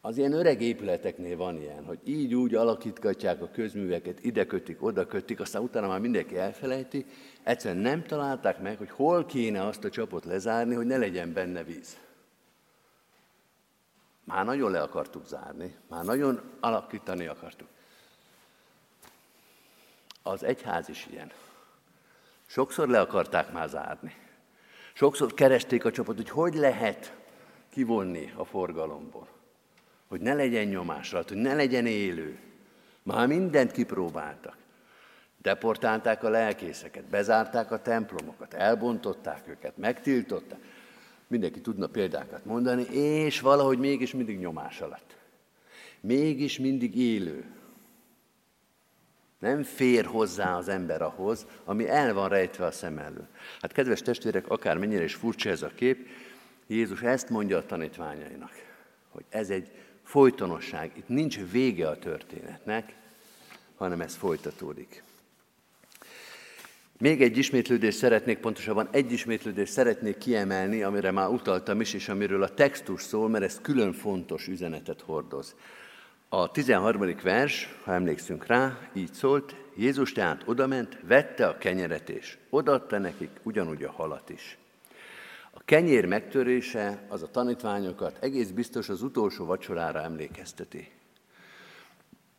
Az 0.00 0.18
ilyen 0.18 0.32
öreg 0.32 0.62
épületeknél 0.62 1.36
van 1.36 1.56
ilyen, 1.56 1.84
hogy 1.84 1.98
így 2.04 2.34
úgy 2.34 2.54
alakítgatják 2.54 3.42
a 3.42 3.50
közműveket, 3.52 4.24
ide 4.24 4.46
kötik, 4.46 4.82
oda 4.82 5.06
kötik, 5.06 5.40
aztán 5.40 5.62
utána 5.62 5.88
már 5.88 6.00
mindenki 6.00 6.36
elfelejti, 6.36 7.06
egyszerűen 7.42 7.82
nem 7.82 8.02
találták 8.02 8.60
meg, 8.60 8.78
hogy 8.78 8.90
hol 8.90 9.26
kéne 9.26 9.66
azt 9.66 9.84
a 9.84 9.90
csapot 9.90 10.24
lezárni, 10.24 10.74
hogy 10.74 10.86
ne 10.86 10.96
legyen 10.96 11.32
benne 11.32 11.62
víz. 11.64 11.96
Már 14.24 14.44
nagyon 14.44 14.70
le 14.70 14.82
akartuk 14.82 15.26
zárni, 15.26 15.76
már 15.88 16.04
nagyon 16.04 16.40
alakítani 16.60 17.26
akartuk. 17.26 17.68
Az 20.22 20.42
egyház 20.42 20.88
is 20.88 21.06
ilyen. 21.10 21.32
Sokszor 22.46 22.88
le 22.88 23.00
akarták 23.00 23.52
már 23.52 23.68
zárni. 23.68 24.16
Sokszor 24.92 25.34
keresték 25.34 25.84
a 25.84 25.90
csapat, 25.90 26.16
hogy 26.16 26.30
hogy 26.30 26.54
lehet 26.54 27.16
kivonni 27.68 28.32
a 28.36 28.44
forgalomból 28.44 29.28
hogy 30.10 30.20
ne 30.20 30.34
legyen 30.34 30.66
nyomás 30.66 31.12
alatt, 31.12 31.28
hogy 31.28 31.36
ne 31.36 31.54
legyen 31.54 31.86
élő. 31.86 32.38
Már 33.02 33.26
mindent 33.26 33.72
kipróbáltak. 33.72 34.56
Deportálták 35.42 36.24
a 36.24 36.28
lelkészeket, 36.28 37.04
bezárták 37.04 37.70
a 37.70 37.82
templomokat, 37.82 38.54
elbontották 38.54 39.48
őket, 39.48 39.76
megtiltották. 39.76 40.58
Mindenki 41.30 41.60
tudna 41.60 41.86
példákat 41.86 42.44
mondani, 42.44 42.82
és 42.82 43.40
valahogy 43.40 43.78
mégis 43.78 44.12
mindig 44.12 44.38
nyomás 44.38 44.80
alatt. 44.80 45.16
Mégis 46.00 46.58
mindig 46.58 46.96
élő. 46.96 47.44
Nem 49.38 49.62
fér 49.62 50.04
hozzá 50.04 50.56
az 50.56 50.68
ember 50.68 51.02
ahhoz, 51.02 51.46
ami 51.64 51.88
el 51.88 52.14
van 52.14 52.28
rejtve 52.28 52.64
a 52.64 52.70
szem 52.70 52.98
elől. 52.98 53.26
Hát 53.60 53.72
kedves 53.72 54.02
testvérek, 54.02 54.48
akár 54.48 54.78
mennyire 54.78 55.04
is 55.04 55.14
furcsa 55.14 55.50
ez 55.50 55.62
a 55.62 55.70
kép, 55.74 56.08
Jézus 56.66 57.00
ezt 57.00 57.28
mondja 57.28 57.56
a 57.56 57.66
tanítványainak, 57.66 58.52
hogy 59.08 59.24
ez 59.28 59.50
egy 59.50 59.70
folytonosság. 60.02 60.92
Itt 60.96 61.08
nincs 61.08 61.38
vége 61.50 61.88
a 61.88 61.98
történetnek, 61.98 62.94
hanem 63.76 64.00
ez 64.00 64.14
folytatódik. 64.14 65.02
Még 67.00 67.22
egy 67.22 67.36
ismétlődést 67.36 67.98
szeretnék, 67.98 68.38
pontosabban 68.38 68.88
egy 68.90 69.12
ismétlődést 69.12 69.72
szeretnék 69.72 70.18
kiemelni, 70.18 70.82
amire 70.82 71.10
már 71.10 71.28
utaltam 71.28 71.80
is, 71.80 71.94
és 71.94 72.08
amiről 72.08 72.42
a 72.42 72.54
textus 72.54 73.02
szól, 73.02 73.28
mert 73.28 73.44
ez 73.44 73.60
külön 73.62 73.92
fontos 73.92 74.48
üzenetet 74.48 75.00
hordoz. 75.00 75.54
A 76.28 76.50
13. 76.50 77.14
vers, 77.22 77.74
ha 77.84 77.92
emlékszünk 77.92 78.46
rá, 78.46 78.78
így 78.92 79.12
szólt, 79.12 79.54
Jézus 79.76 80.12
tehát 80.12 80.42
odament, 80.44 80.98
vette 81.06 81.46
a 81.46 81.58
kenyeret 81.58 82.08
és 82.08 82.38
odaadta 82.50 82.98
nekik 82.98 83.30
ugyanúgy 83.42 83.82
a 83.82 83.90
halat 83.90 84.30
is. 84.30 84.58
A 85.50 85.60
kenyér 85.64 86.04
megtörése 86.04 87.06
az 87.08 87.22
a 87.22 87.30
tanítványokat 87.30 88.16
egész 88.20 88.48
biztos 88.48 88.88
az 88.88 89.02
utolsó 89.02 89.44
vacsorára 89.44 90.02
emlékezteti. 90.02 90.90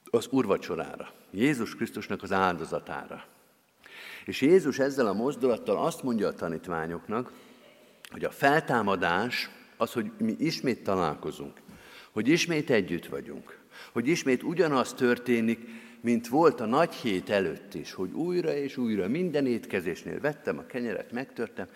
Az 0.10 0.28
urvacsorára, 0.32 1.12
Jézus 1.32 1.76
Krisztusnak 1.76 2.24
az 2.24 2.32
áldozatára. 2.32 3.31
És 4.26 4.42
Jézus 4.42 4.80
ezzel 4.80 5.08
a 5.08 5.14
mozdulattal 5.14 5.86
azt 5.86 6.04
mondja 6.04 6.28
a 6.28 6.34
tanítványoknak, 6.34 7.32
hogy 8.12 8.24
a 8.24 8.32
feltámadás 8.32 9.50
az, 9.78 9.92
hogy 9.92 10.12
mi 10.18 10.36
ismét 10.40 10.84
találkozunk, 10.84 11.62
hogy 12.12 12.28
ismét 12.28 12.70
együtt 12.70 13.06
vagyunk, 13.06 13.60
hogy 13.92 14.08
ismét 14.08 14.44
ugyanaz 14.44 14.94
történik, 14.94 15.60
mint 16.02 16.28
volt 16.28 16.60
a 16.60 16.66
nagy 16.66 16.94
hét 16.94 17.30
előtt 17.30 17.74
is, 17.74 17.94
hogy 17.94 18.12
újra 18.12 18.56
és 18.56 18.78
újra 18.78 19.08
minden 19.08 19.46
étkezésnél 19.46 20.20
vettem 20.20 20.58
a 20.58 20.66
kenyeret, 20.66 21.12
megtörtem, 21.12 21.68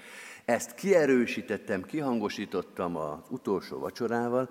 ezt 0.46 0.76
kierősítettem, 0.76 1.84
kihangosítottam 1.84 2.96
az 2.96 3.18
utolsó 3.30 3.80
vacsorával, 3.80 4.50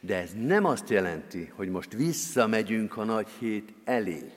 de 0.00 0.20
ez 0.20 0.30
nem 0.40 0.64
azt 0.64 0.90
jelenti, 0.90 1.52
hogy 1.54 1.68
most 1.68 1.92
visszamegyünk 1.92 2.96
a 2.96 3.04
nagy 3.04 3.28
hét 3.38 3.72
elé, 3.84 4.32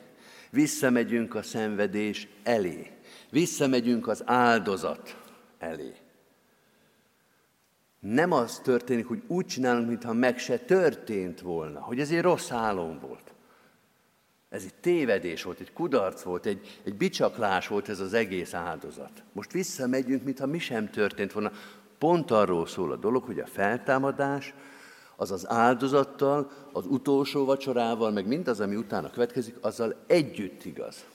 visszamegyünk 0.50 1.36
a 1.36 1.42
szenvedés 1.42 2.28
elé, 2.44 2.92
visszamegyünk 3.30 4.08
az 4.08 4.24
áldozat 4.26 5.18
elé. 5.58 5.94
Nem 8.00 8.32
az 8.32 8.60
történik, 8.60 9.08
hogy 9.08 9.24
úgy 9.28 9.46
csinálunk, 9.46 9.88
mintha 9.88 10.14
meg 10.14 10.38
se 10.38 10.58
történt 10.58 11.42
volna, 11.42 11.80
hogy 11.80 12.00
ez 12.00 12.12
egy 12.12 12.22
rossz 12.22 12.52
álom 12.52 13.00
volt. 13.00 13.34
Ez 14.50 14.64
egy 14.64 14.74
tévedés 14.74 15.44
volt, 15.44 15.60
egy 15.60 15.74
kudarc 15.74 16.22
volt, 16.22 16.46
egy, 16.46 16.80
egy 16.84 16.96
bicsaklás 16.96 17.68
volt 17.68 17.90
ez 17.90 18.00
az 18.00 18.14
egész 18.14 18.54
áldozat. 18.54 19.24
Most 19.32 19.52
visszamegyünk, 19.52 20.24
mintha 20.24 20.46
mi 20.46 20.60
sem 20.60 20.90
történt 20.90 21.32
volna. 21.32 21.52
Pont 21.98 22.32
arról 22.32 22.68
szól 22.68 22.92
a 22.92 22.96
dolog, 22.96 23.24
hogy 23.24 23.40
a 23.40 23.46
feltámadás 23.46 24.54
az 25.20 25.32
az 25.32 25.50
áldozattal, 25.50 26.52
az 26.72 26.86
utolsó 26.86 27.46
vacsorával, 27.46 28.12
meg 28.12 28.28
mindaz, 28.28 28.60
ami 28.60 28.76
utána 28.76 29.10
következik, 29.10 29.56
azzal 29.62 29.96
együtt 30.08 30.66
igaz. 30.66 31.06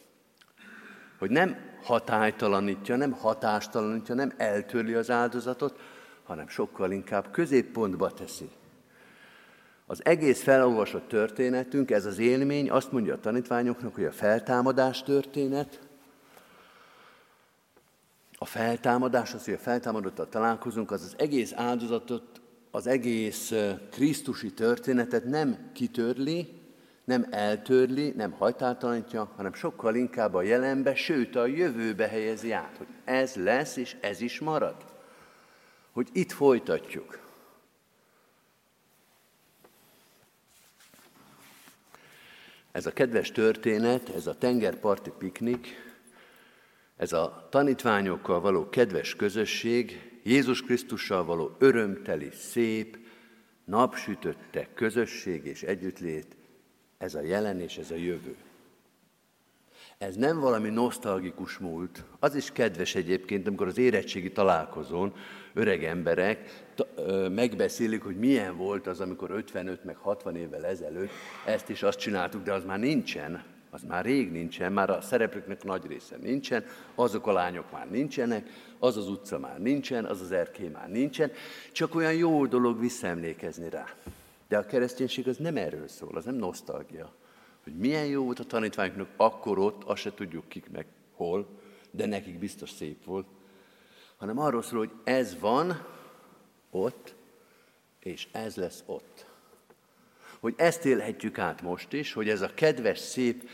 Hogy 1.19 1.31
nem 1.31 1.57
hatálytalanítja, 1.83 2.97
nem 2.97 3.13
hatástalanítja, 3.13 4.15
nem 4.15 4.33
eltörli 4.37 4.95
az 4.95 5.11
áldozatot, 5.11 5.79
hanem 6.23 6.49
sokkal 6.49 6.91
inkább 6.91 7.31
középpontba 7.31 8.11
teszi. 8.11 8.51
Az 9.87 10.05
egész 10.05 10.43
felolvasott 10.43 11.09
történetünk, 11.09 11.91
ez 11.91 12.07
az 12.07 12.19
élmény 12.19 12.71
azt 12.71 12.93
mondja 12.93 13.15
a 13.15 13.21
tanítványoknak, 13.21 13.95
hogy 13.95 14.05
a 14.05 14.13
feltámadás 14.13 15.03
történet, 15.03 15.81
a 18.39 18.45
feltámadás, 18.45 19.35
az, 19.35 19.45
hogy 19.45 19.55
a 19.55 19.59
feltámadottal 19.59 20.29
találkozunk, 20.29 20.91
az 20.91 21.03
az 21.03 21.15
egész 21.19 21.53
áldozatot, 21.55 22.42
az 22.75 22.87
egész 22.87 23.53
Krisztusi 23.91 24.53
történetet 24.53 25.25
nem 25.25 25.71
kitörli, 25.73 26.61
nem 27.05 27.27
eltörli, 27.31 28.11
nem 28.17 28.31
hajtáltalanítja, 28.31 29.33
hanem 29.37 29.53
sokkal 29.53 29.95
inkább 29.95 30.35
a 30.35 30.43
jelenbe, 30.43 30.95
sőt 30.95 31.37
a 31.37 31.47
jövőbe 31.47 32.09
helyezi 32.09 32.53
át, 32.53 32.77
hogy 32.77 32.87
ez 33.05 33.35
lesz, 33.35 33.77
és 33.77 33.97
ez 34.01 34.21
is 34.21 34.41
marad. 34.41 34.77
Hogy 35.91 36.09
itt 36.13 36.33
folytatjuk. 36.33 37.19
Ez 42.73 42.87
a 42.87 42.93
kedves 42.93 43.31
történet, 43.33 44.09
ez 44.09 44.27
a 44.27 44.39
tengerparti 44.39 45.11
piknik, 45.19 45.93
ez 46.97 47.13
a 47.13 47.49
tanítványokkal 47.51 48.41
való 48.41 48.69
kedves 48.69 49.17
közösség, 49.17 50.12
Jézus 50.23 50.63
Krisztussal 50.63 51.25
való 51.25 51.57
örömteli, 51.59 52.29
szép, 52.33 52.99
napsütötte 53.65 54.69
közösség 54.75 55.45
és 55.47 55.63
együttlét, 55.63 56.37
ez 56.99 57.15
a 57.15 57.21
jelen 57.21 57.61
és 57.61 57.77
ez 57.77 57.91
a 57.91 57.95
jövő. 57.95 58.37
Ez 59.99 60.17
nem 60.17 60.41
valami 60.41 60.69
nosztalgikus 60.69 61.59
múlt. 61.59 62.05
Az 62.19 62.35
is 62.35 62.53
kedves 62.53 62.95
egyébként, 62.95 63.47
amikor 63.47 63.67
az 63.67 63.79
érettségi 63.79 64.33
találkozón 64.33 65.15
öreg 65.53 65.85
emberek 65.85 66.65
megbeszélik, 67.31 68.03
hogy 68.03 68.17
milyen 68.17 68.57
volt 68.57 68.87
az, 68.87 69.01
amikor 69.01 69.31
55 69.31 69.85
meg 69.85 69.97
60 69.97 70.37
évvel 70.37 70.67
ezelőtt 70.67 71.11
ezt 71.47 71.69
is 71.69 71.83
azt 71.83 71.99
csináltuk, 71.99 72.43
de 72.43 72.53
az 72.53 72.65
már 72.65 72.79
nincsen, 72.79 73.45
az 73.75 73.83
már 73.83 74.05
rég 74.05 74.31
nincsen, 74.31 74.73
már 74.73 74.91
a 74.91 75.01
szereplőknek 75.01 75.65
nagy 75.65 75.87
része 75.87 76.17
nincsen, 76.17 76.65
azok 76.95 77.27
a 77.27 77.33
lányok 77.33 77.71
már 77.71 77.91
nincsenek, 77.91 78.49
az 78.79 78.97
az 78.97 79.09
utca 79.09 79.39
már 79.39 79.61
nincsen, 79.61 80.05
az 80.05 80.21
az 80.21 80.33
erkély 80.33 80.69
már 80.69 80.89
nincsen, 80.89 81.31
csak 81.73 81.95
olyan 81.95 82.15
jó 82.15 82.47
dolog 82.47 82.81
visszaemlékezni 82.81 83.69
rá. 83.69 83.85
De 84.49 84.59
a 84.59 84.67
kereszténység 84.67 85.29
az 85.29 85.37
nem 85.37 85.57
erről 85.57 85.89
szól, 85.89 86.17
az 86.17 86.25
nem 86.25 86.35
nosztalgia. 86.35 87.13
Hogy 87.63 87.77
milyen 87.77 88.07
jó 88.07 88.25
volt 88.25 88.39
a 88.39 88.45
tanítványoknak 88.45 89.09
akkor 89.17 89.59
ott, 89.59 89.83
azt 89.85 90.01
se 90.01 90.15
tudjuk 90.15 90.49
kik 90.49 90.71
meg 90.71 90.87
hol, 91.13 91.49
de 91.91 92.07
nekik 92.07 92.39
biztos 92.39 92.71
szép 92.71 93.05
volt, 93.05 93.27
hanem 94.17 94.39
arról 94.39 94.63
szól, 94.63 94.79
hogy 94.79 94.93
ez 95.05 95.39
van 95.41 95.87
ott, 96.71 97.15
és 98.01 98.29
ez 98.33 98.57
lesz 98.57 98.83
ott. 98.87 99.32
Hogy 100.43 100.55
ezt 100.57 100.85
élhetjük 100.85 101.39
át 101.39 101.63
most 101.63 101.93
is, 101.93 102.13
hogy 102.13 102.29
ez 102.29 102.41
a 102.41 102.55
kedves, 102.55 102.99
szép, 102.99 103.49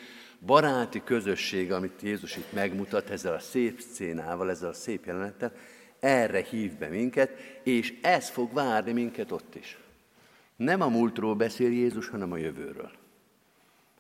baráti 0.47 1.03
közösség, 1.05 1.73
amit 1.73 2.03
Jézus 2.03 2.37
itt 2.37 2.53
megmutat 2.53 3.11
ezzel 3.11 3.35
a 3.35 3.39
szép 3.39 3.81
szcénával, 3.81 4.51
ezzel 4.51 4.69
a 4.69 4.73
szép 4.73 5.05
jelenettel, 5.05 5.53
erre 6.01 6.43
hív 6.43 6.73
be 6.73 6.89
minket, 6.89 7.31
és 7.63 7.95
ez 8.03 8.29
fog 8.29 8.53
várni 8.53 8.93
minket 8.93 9.33
ott 9.33 9.55
is. 9.55 9.79
Nem 10.57 10.81
a 10.81 10.89
múltról 10.89 11.35
beszél 11.35 11.71
Jézus, 11.71 12.09
hanem 12.09 12.33
a 12.33 12.37
jövőről. 12.37 12.91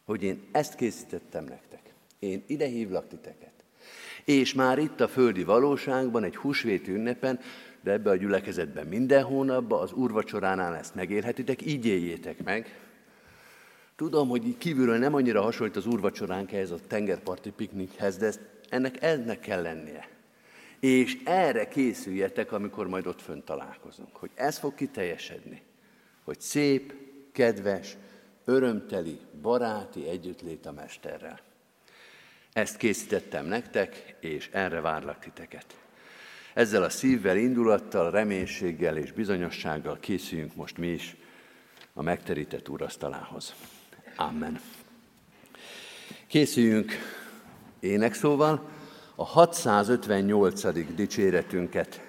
Hogy 0.05 0.23
én 0.23 0.43
ezt 0.53 0.75
készítettem 0.75 1.45
nektek. 1.45 1.83
Én 2.19 2.43
ide 2.47 2.67
hívlak 2.67 3.09
titeket. 3.09 3.53
És 4.25 4.55
már 4.55 4.79
itt 4.79 5.01
a 5.01 5.09
földi 5.09 5.45
valóságban, 5.45 6.25
egy 6.25 6.37
húsvéti 6.37 6.91
ünnepen, 6.91 7.41
de 7.83 7.93
ebbe 7.93 8.11
a 8.11 8.17
gyülekezetben 8.17 8.87
minden 8.87 9.23
hónapban, 9.23 9.83
az 9.83 9.93
úrvacsoránál 9.93 10.77
ezt 10.77 10.95
megélhetitek, 10.95 11.67
így 11.67 11.87
éljétek 11.87 12.45
meg. 12.45 12.79
Tudom, 13.97 14.29
hogy 14.29 14.59
kívülről 14.59 14.99
nem 14.99 15.15
annyira 15.15 15.43
hasonlít 15.43 15.77
az 15.77 15.87
úrvacsoránk 15.87 16.53
ehhez 16.53 16.71
a 16.71 16.79
tengerparti 16.87 17.51
piknikhez, 17.51 18.17
de 18.17 18.33
ennek 18.69 19.03
ennek 19.03 19.41
kell 19.41 19.63
lennie. 19.63 20.09
És 20.81 21.19
erre 21.25 21.69
készüljetek, 21.69 22.53
amikor 22.53 22.89
majd 22.89 23.07
ott 23.07 23.21
fönt 23.21 23.45
találkozunk, 23.45 24.17
hogy 24.17 24.31
ez 24.35 24.59
fog 24.59 24.75
kiteljesedni. 24.75 25.63
Hogy 26.25 26.41
szép, 26.41 26.95
kedves, 27.33 27.97
örömteli, 28.45 29.19
baráti 29.43 30.09
együttlét 30.09 30.67
a 30.67 30.73
Mesterrel. 30.73 31.41
Ezt 32.53 32.77
készítettem 32.77 33.47
nektek, 33.47 34.17
és 34.21 34.49
erre 34.53 34.81
várlak 34.81 35.19
titeket. 35.19 35.67
Ezzel 36.59 36.83
a 36.83 36.91
szívvel, 36.91 37.37
indulattal, 37.37 38.11
reménységgel 38.11 38.97
és 38.97 39.13
bizonyossággal 39.13 39.99
készüljünk 40.01 40.55
most 40.55 40.79
mi 40.79 40.87
is 40.87 41.17
a 41.95 42.03
megterített 42.03 42.69
úrasztalához. 42.69 43.55
Amen. 44.17 44.61
Készüljünk 46.27 46.93
énekszóval, 47.81 48.69
a 49.15 49.25
658. 49.25 50.95
dicséretünket 50.95 52.01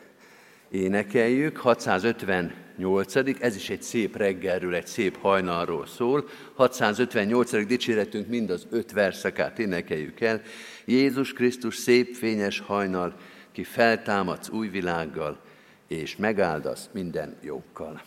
énekeljük, 0.69 1.57
658. 1.57 3.15
ez 3.39 3.55
is 3.55 3.69
egy 3.69 3.81
szép 3.81 4.15
reggelről, 4.15 4.75
egy 4.75 4.87
szép 4.87 5.17
hajnalról 5.17 5.85
szól. 5.85 6.27
658. 6.53 7.65
dicséretünk 7.65 8.27
mind 8.27 8.49
az 8.49 8.67
öt 8.69 8.91
verszakát 8.91 9.59
énekeljük 9.59 10.19
el. 10.19 10.41
Jézus 10.85 11.33
Krisztus 11.33 11.75
szép 11.75 12.15
fényes 12.15 12.59
hajnal, 12.59 13.15
ki 13.59 13.65
feltámadsz 13.65 14.49
új 14.49 14.67
világgal, 14.67 15.39
és 15.87 16.15
megáldasz 16.15 16.89
minden 16.91 17.37
jókkal. 17.41 18.01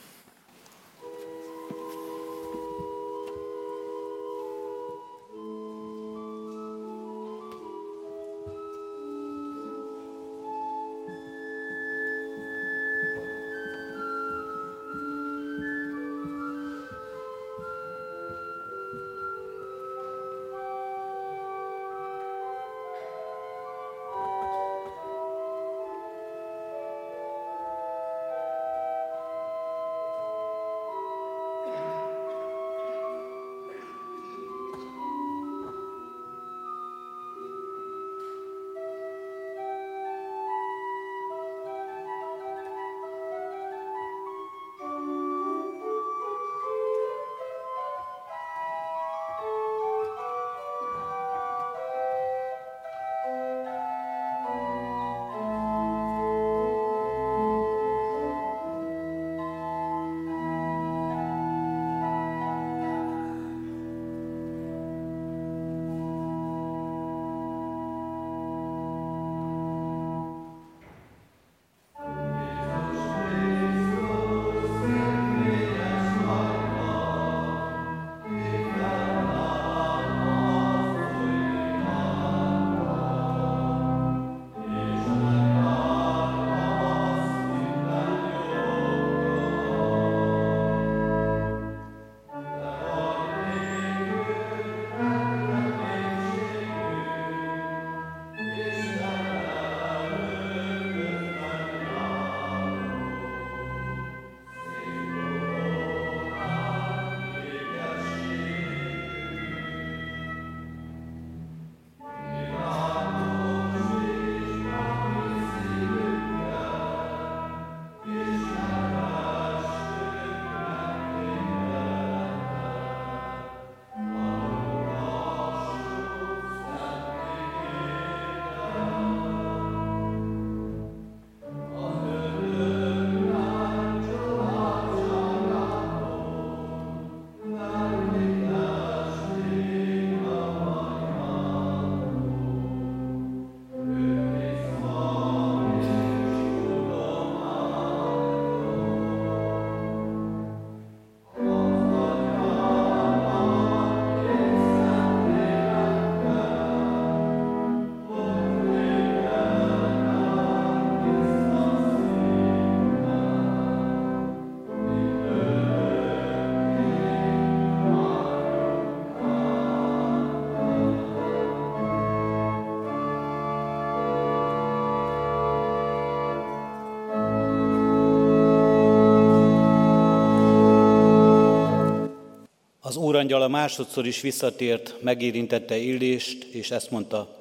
Az 182.92 182.98
úrangyala 182.98 183.48
másodszor 183.48 184.07
is 184.07 184.20
visszatért, 184.20 185.02
megérintette 185.02 185.76
Illést, 185.76 186.44
és 186.44 186.70
ezt 186.70 186.90
mondta, 186.90 187.37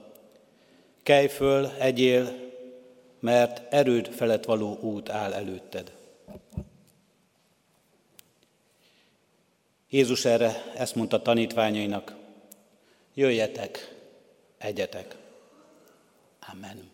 kelj 1.03 1.27
föl, 1.27 1.67
egyél, 1.79 2.35
mert 3.19 3.73
erőd 3.73 4.07
felett 4.07 4.45
való 4.45 4.77
út 4.81 5.09
áll 5.09 5.33
előtted. 5.33 5.91
Jézus 9.89 10.25
erre 10.25 10.71
ezt 10.75 10.95
mondta 10.95 11.21
tanítványainak, 11.21 12.15
jöjjetek, 13.13 13.95
egyetek. 14.57 15.15
Amen. 16.51 16.89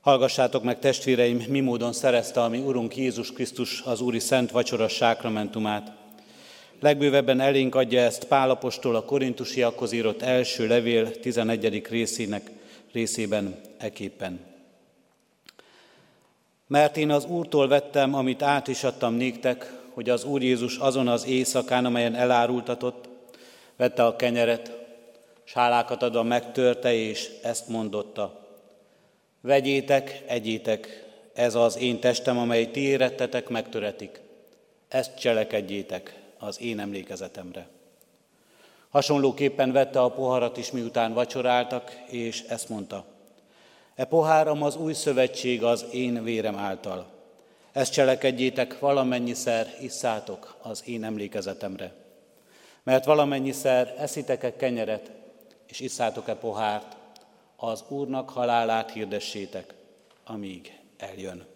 Hallgassátok 0.00 0.62
meg, 0.62 0.78
testvéreim, 0.78 1.44
mi 1.48 1.60
módon 1.60 1.92
szerezte 1.92 2.42
a 2.42 2.48
mi 2.48 2.58
Urunk 2.58 2.96
Jézus 2.96 3.32
Krisztus 3.32 3.80
az 3.80 4.00
Úri 4.00 4.18
Szent 4.18 4.50
Vacsora 4.50 4.88
sákramentumát. 4.88 6.00
Legbővebben 6.82 7.40
elénk 7.40 7.74
adja 7.74 8.00
ezt 8.00 8.24
Pálapostól 8.24 8.96
a 8.96 9.04
korintusiakhoz 9.04 9.92
írott 9.92 10.22
első 10.22 10.66
levél 10.66 11.20
11. 11.20 11.86
részének 11.88 12.50
részében 12.92 13.60
eképpen. 13.78 14.40
Mert 16.66 16.96
én 16.96 17.10
az 17.10 17.24
Úrtól 17.24 17.68
vettem, 17.68 18.14
amit 18.14 18.42
át 18.42 18.68
is 18.68 18.84
adtam 18.84 19.14
néktek, 19.14 19.72
hogy 19.94 20.10
az 20.10 20.24
Úr 20.24 20.42
Jézus 20.42 20.76
azon 20.76 21.08
az 21.08 21.26
éjszakán, 21.26 21.84
amelyen 21.84 22.14
elárultatott, 22.14 23.08
vette 23.76 24.04
a 24.04 24.16
kenyeret, 24.16 24.72
sálákat 25.44 26.02
adva 26.02 26.22
megtörte, 26.22 26.94
és 26.94 27.30
ezt 27.42 27.68
mondotta. 27.68 28.46
Vegyétek, 29.40 30.22
egyétek, 30.26 31.06
ez 31.34 31.54
az 31.54 31.78
én 31.78 32.00
testem, 32.00 32.38
amely 32.38 32.70
ti 32.70 32.80
érettetek, 32.80 33.48
megtöretik. 33.48 34.20
Ezt 34.88 35.18
cselekedjétek 35.18 36.20
az 36.42 36.60
én 36.60 36.80
emlékezetemre. 36.80 37.68
Hasonlóképpen 38.90 39.72
vette 39.72 40.00
a 40.00 40.10
poharat 40.10 40.56
is, 40.56 40.70
miután 40.70 41.12
vacsoráltak, 41.12 42.02
és 42.06 42.40
ezt 42.40 42.68
mondta. 42.68 43.04
E 43.94 44.04
poháram 44.04 44.62
az 44.62 44.76
új 44.76 44.92
szövetség 44.92 45.62
az 45.62 45.84
én 45.92 46.24
vérem 46.24 46.56
által. 46.56 47.06
Ezt 47.72 47.92
cselekedjétek, 47.92 48.78
valamennyiszer 48.78 49.74
isszátok 49.80 50.56
az 50.62 50.82
én 50.86 51.04
emlékezetemre. 51.04 51.94
Mert 52.82 53.04
valamennyiszer 53.04 53.94
eszitek-e 53.98 54.56
kenyeret, 54.56 55.10
és 55.66 55.80
isszátok-e 55.80 56.34
pohárt, 56.34 56.96
az 57.56 57.84
Úrnak 57.88 58.30
halálát 58.30 58.92
hirdessétek, 58.92 59.74
amíg 60.24 60.78
eljön. 60.98 61.46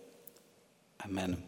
Amen. 1.04 1.44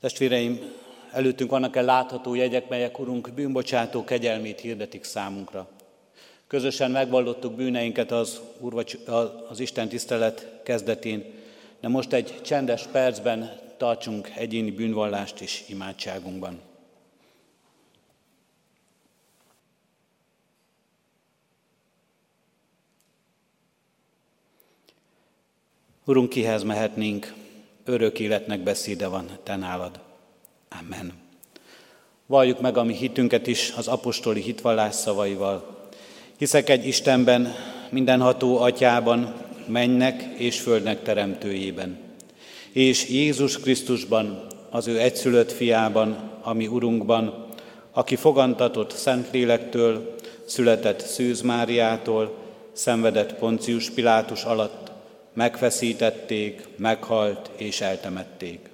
Testvéreim, 0.00 0.82
előttünk 1.14 1.50
vannak-e 1.50 1.82
látható 1.82 2.34
jegyek, 2.34 2.68
melyek 2.68 2.98
Urunk 2.98 3.30
bűnbocsátó 3.34 4.04
kegyelmét 4.04 4.60
hirdetik 4.60 5.04
számunkra. 5.04 5.68
Közösen 6.46 6.90
megvallottuk 6.90 7.54
bűneinket 7.54 8.10
az, 8.10 8.40
Úr, 8.58 8.84
az 9.48 9.60
Isten 9.60 9.88
tisztelet 9.88 10.60
kezdetén, 10.64 11.24
de 11.80 11.88
most 11.88 12.12
egy 12.12 12.40
csendes 12.42 12.86
percben 12.86 13.60
tartsunk 13.76 14.30
egyéni 14.36 14.70
bűnvallást 14.70 15.40
is 15.40 15.64
imádságunkban. 15.68 16.60
Urunk, 26.04 26.28
kihez 26.28 26.62
mehetnénk? 26.62 27.34
Örök 27.84 28.18
életnek 28.18 28.60
beszéde 28.60 29.06
van 29.06 29.38
te 29.42 29.56
nálad. 29.56 30.13
Amen. 30.80 31.12
Valljuk 32.26 32.60
meg 32.60 32.76
a 32.76 32.84
mi 32.84 32.94
hitünket 32.94 33.46
is 33.46 33.72
az 33.76 33.88
apostoli 33.88 34.40
hitvallás 34.40 34.94
szavaival. 34.94 35.88
Hiszek 36.38 36.68
egy 36.68 36.86
Istenben, 36.86 37.54
mindenható 37.90 38.58
atyában, 38.58 39.34
mennek 39.66 40.22
és 40.36 40.60
földnek 40.60 41.02
teremtőjében, 41.02 41.98
és 42.72 43.08
Jézus 43.08 43.60
Krisztusban, 43.60 44.46
az 44.70 44.86
ő 44.86 44.98
egyszülött 44.98 45.52
fiában, 45.52 46.30
ami 46.42 46.66
Urunkban, 46.66 47.46
aki 47.92 48.16
fogantatott 48.16 48.90
Szentlélektől, 48.90 50.14
született 50.44 51.00
Szűz 51.00 51.40
Máriától, 51.40 52.34
szenvedett 52.72 53.34
Poncius 53.34 53.90
Pilátus 53.90 54.44
alatt, 54.44 54.90
megfeszítették, 55.32 56.68
meghalt 56.76 57.50
és 57.56 57.80
eltemették. 57.80 58.73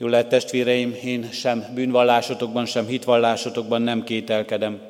Jó 0.00 0.06
lehet 0.06 0.28
testvéreim, 0.28 0.96
én 1.04 1.28
sem 1.32 1.66
bűnvallásotokban, 1.74 2.66
sem 2.66 2.86
hitvallásotokban 2.86 3.82
nem 3.82 4.04
kételkedem. 4.04 4.80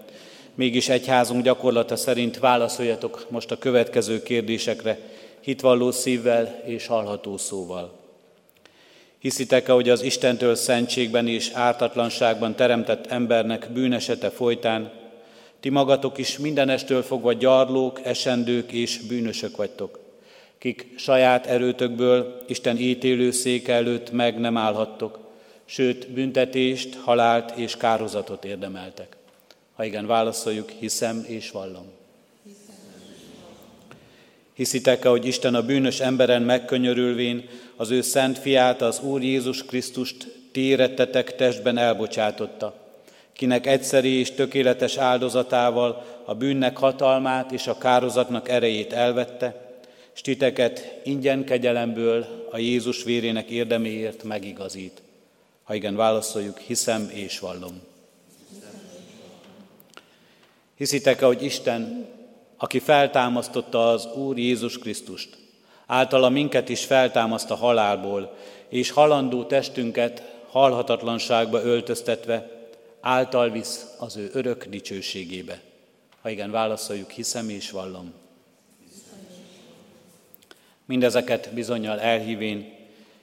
Mégis 0.55 0.89
egyházunk 0.89 1.45
gyakorlata 1.45 1.97
szerint 1.97 2.39
válaszoljatok 2.39 3.27
most 3.31 3.51
a 3.51 3.59
következő 3.59 4.23
kérdésekre, 4.23 4.99
hitvalló 5.41 5.91
szívvel 5.91 6.63
és 6.67 6.87
hallható 6.87 7.37
szóval. 7.37 7.99
Hiszitek-e, 9.19 9.73
hogy 9.73 9.89
az 9.89 10.03
Istentől 10.03 10.55
szentségben 10.55 11.29
és 11.29 11.51
ártatlanságban 11.53 12.55
teremtett 12.55 13.07
embernek 13.07 13.69
bűnesete 13.73 14.31
folytán, 14.31 14.93
ti 15.61 15.69
magatok 15.69 16.19
is 16.19 16.39
mindenestől 16.39 17.03
fogva 17.03 17.33
gyarlók, 17.33 18.01
esendők 18.05 18.73
és 18.73 18.99
bűnösök 19.07 19.57
vagytok, 19.57 19.99
kik 20.59 20.87
saját 20.97 21.47
erőtökből 21.47 22.43
Isten 22.47 22.77
ítélő 22.77 23.31
széke 23.31 23.73
előtt 23.73 24.11
meg 24.11 24.39
nem 24.39 24.57
állhattok, 24.57 25.19
sőt 25.65 26.11
büntetést, 26.11 26.95
halált 26.95 27.51
és 27.57 27.77
kározatot 27.77 28.45
érdemeltek. 28.45 29.17
Ha 29.75 29.85
igen, 29.85 30.07
válaszoljuk, 30.07 30.71
hiszem 30.71 31.25
és 31.27 31.51
vallom. 31.51 31.87
Hiszitek-e, 34.55 35.09
hogy 35.09 35.27
Isten 35.27 35.55
a 35.55 35.63
bűnös 35.63 36.01
emberen 36.01 36.43
megkönyörülvén 36.43 37.49
az 37.77 37.91
ő 37.91 38.01
szent 38.01 38.39
fiát, 38.39 38.83
az 38.83 39.01
Úr 39.01 39.23
Jézus 39.23 39.65
Krisztust 39.65 40.37
térettetek 40.53 41.35
testben 41.35 41.77
elbocsátotta, 41.77 42.75
kinek 43.33 43.67
egyszeri 43.67 44.19
és 44.19 44.31
tökéletes 44.31 44.97
áldozatával 44.97 46.05
a 46.25 46.35
bűnnek 46.35 46.77
hatalmát 46.77 47.53
és 47.53 47.67
a 47.67 47.79
kározatnak 47.79 48.49
erejét 48.49 48.93
elvette, 48.93 49.68
s 50.19 50.21
titeket 50.21 51.01
ingyen 51.05 51.45
kegyelemből 51.45 52.47
a 52.51 52.59
Jézus 52.59 53.03
vérének 53.03 53.51
érdeméért 53.51 54.23
megigazít. 54.23 55.03
Ha 55.63 55.75
igen, 55.75 55.97
válaszoljuk, 55.97 56.59
hiszem 56.59 57.11
és 57.13 57.39
vallom. 57.39 57.81
Hiszitek-e, 60.77 61.27
hogy 61.27 61.43
Isten 61.43 62.07
aki 62.57 62.79
feltámasztotta 62.79 63.91
az 63.91 64.07
Úr 64.07 64.39
Jézus 64.39 64.79
Krisztust. 64.79 65.37
Általa 65.87 66.29
minket 66.29 66.69
is 66.69 66.85
feltámaszt 66.85 67.51
a 67.51 67.55
halálból, 67.55 68.37
és 68.69 68.91
halandó 68.91 69.45
testünket 69.45 70.23
halhatatlanságba 70.51 71.63
öltöztetve, 71.63 72.51
által 73.01 73.51
visz 73.51 73.87
az 73.99 74.17
ő 74.17 74.31
örök 74.33 74.65
dicsőségébe. 74.65 75.61
Ha 76.23 76.29
igen, 76.29 76.51
válaszoljuk, 76.51 77.11
hiszem 77.11 77.49
és 77.49 77.71
vallom. 77.71 78.18
Mindezeket 80.89 81.51
bizonyal 81.55 82.01
elhívén, 82.01 82.73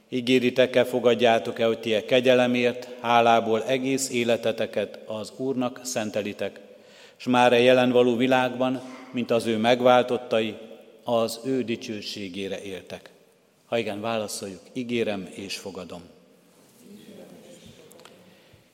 ígéritek-e, 0.09 0.83
fogadjátok-e, 0.83 1.65
hogy 1.65 1.79
ti 1.79 1.93
a 1.93 2.05
kegyelemért, 2.05 2.89
hálából 3.01 3.63
egész 3.63 4.09
életeteket 4.09 4.99
az 5.05 5.33
Úrnak 5.37 5.79
szentelitek, 5.83 6.59
és 7.17 7.25
már 7.25 7.53
a 7.53 7.55
jelen 7.55 7.91
való 7.91 8.15
világban 8.15 8.81
mint 9.15 9.31
az 9.31 9.45
ő 9.45 9.57
megváltottai, 9.57 10.55
az 11.03 11.39
ő 11.45 11.63
dicsőségére 11.63 12.61
éltek. 12.61 13.09
Ha 13.65 13.77
igen, 13.77 14.01
válaszoljuk, 14.01 14.61
ígérem 14.73 15.29
és 15.31 15.57
fogadom. 15.57 16.01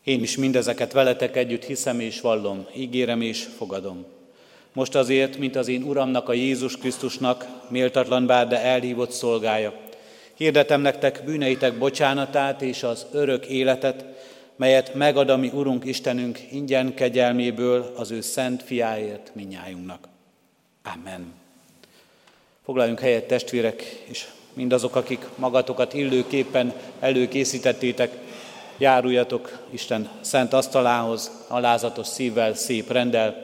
Én 0.03 0.21
is 0.21 0.37
mindezeket 0.37 0.91
veletek 0.91 1.35
együtt 1.35 1.63
hiszem 1.63 1.99
és 1.99 2.21
vallom, 2.21 2.67
ígérem 2.75 3.21
és 3.21 3.43
fogadom. 3.43 4.05
Most 4.73 4.95
azért, 4.95 5.37
mint 5.37 5.55
az 5.55 5.67
én 5.67 5.83
Uramnak, 5.83 6.29
a 6.29 6.33
Jézus 6.33 6.77
Krisztusnak, 6.77 7.45
méltatlan 7.67 8.25
bár, 8.25 8.47
de 8.47 8.61
elhívott 8.61 9.11
szolgája, 9.11 9.73
hirdetem 10.33 10.81
nektek 10.81 11.21
bűneitek 11.25 11.77
bocsánatát 11.77 12.61
és 12.61 12.83
az 12.83 13.05
örök 13.11 13.45
életet, 13.45 14.05
melyet 14.55 14.93
megad 14.93 15.29
a 15.29 15.37
mi 15.37 15.49
Urunk 15.53 15.85
Istenünk 15.85 16.39
ingyen 16.51 16.93
kegyelméből 16.93 17.93
az 17.95 18.11
ő 18.11 18.21
szent 18.21 18.63
fiáért 18.63 19.31
minnyájunknak. 19.33 20.07
Amen. 20.95 21.33
Foglaljunk 22.65 22.99
helyet 22.99 23.27
testvérek, 23.27 23.81
és 24.03 24.25
mindazok, 24.53 24.95
akik 24.95 25.25
magatokat 25.35 25.93
illőképpen 25.93 26.73
előkészítettétek, 26.99 28.17
járuljatok 28.77 29.59
Isten 29.69 30.09
szent 30.21 30.53
asztalához, 30.53 31.31
alázatos 31.47 32.07
szívvel, 32.07 32.53
szép 32.53 32.91
rendel. 32.91 33.41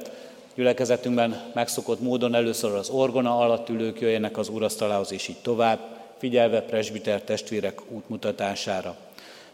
Gyülekezetünkben 0.57 1.41
megszokott 1.53 2.01
módon 2.01 2.35
először 2.35 2.75
az 2.75 2.89
orgona 2.89 3.39
alatt 3.39 3.69
ülők 3.69 3.99
jöjjenek 3.99 4.37
az 4.37 4.49
úrasztalához, 4.49 5.11
és 5.11 5.27
így 5.27 5.37
tovább, 5.41 5.79
figyelve 6.17 6.61
presbiter 6.61 7.21
testvérek 7.21 7.81
útmutatására. 7.91 8.95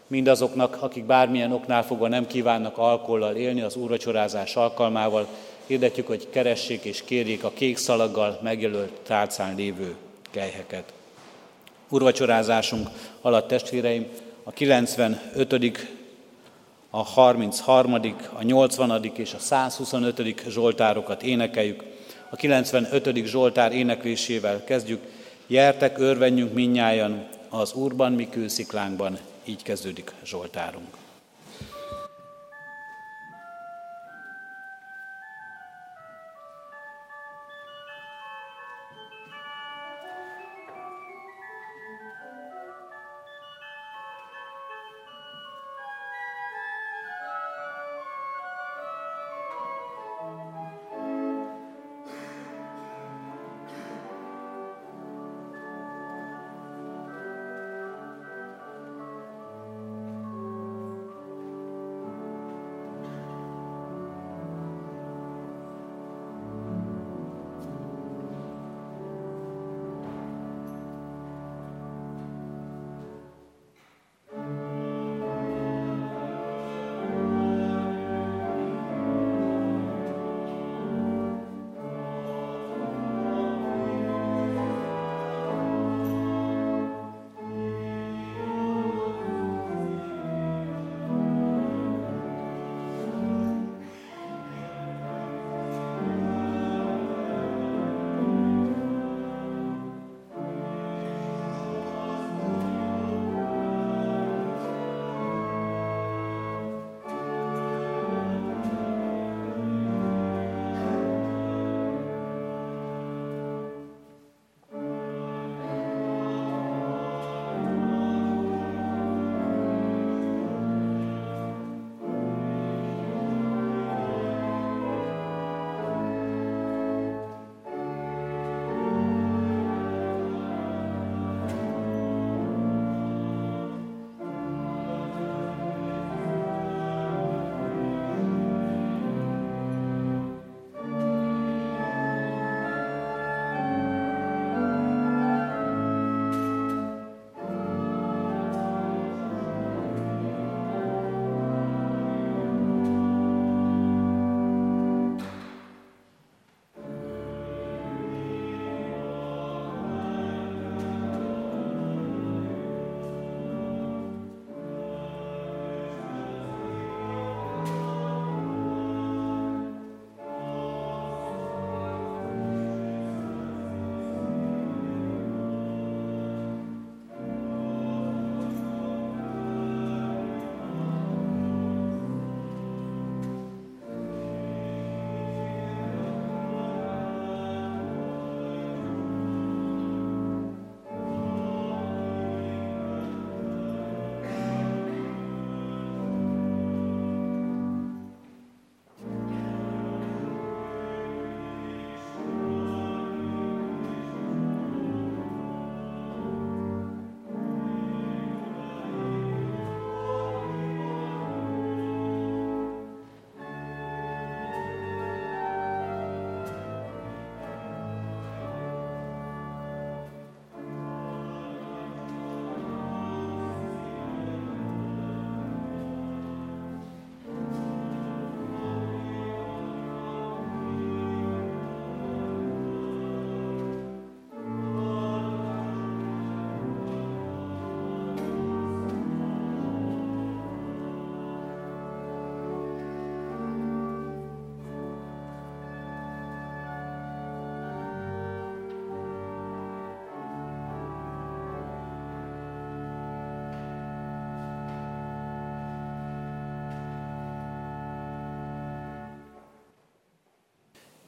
Mindazoknak, 0.06 0.76
akik 0.80 1.04
bármilyen 1.04 1.52
oknál 1.52 1.84
fogva 1.84 2.08
nem 2.08 2.26
kívánnak 2.26 2.78
alkollal 2.78 3.34
élni 3.34 3.60
az 3.60 3.76
úrvacsorázás 3.76 4.56
alkalmával, 4.56 5.26
hirdetjük, 5.66 6.06
hogy 6.06 6.30
keressék 6.30 6.84
és 6.84 7.02
kérjék 7.04 7.44
a 7.44 7.52
kék 7.54 7.76
szalaggal 7.76 8.38
megjelölt 8.42 8.92
tálcán 9.02 9.54
lévő 9.54 9.96
kelyheket. 10.30 10.92
Urvacsorázásunk 11.88 12.88
alatt 13.20 13.48
testvéreim 13.48 14.06
a 14.42 14.50
95., 14.50 15.94
a 16.96 17.02
33., 17.02 17.94
a 18.32 18.42
80. 18.42 19.04
és 19.16 19.34
a 19.34 19.38
125. 19.38 20.44
Zsoltárokat 20.48 21.22
énekeljük. 21.22 21.84
A 22.30 22.36
95. 22.36 23.26
Zsoltár 23.26 23.72
éneklésével 23.72 24.64
kezdjük. 24.64 25.00
Jertek, 25.46 25.98
örvenjünk 25.98 26.52
minnyájan, 26.52 27.26
az 27.48 27.72
Úrban, 27.72 28.12
mi 28.12 28.28
kősziklánkban. 28.28 29.18
Így 29.44 29.62
kezdődik 29.62 30.12
Zsoltárunk. 30.24 31.03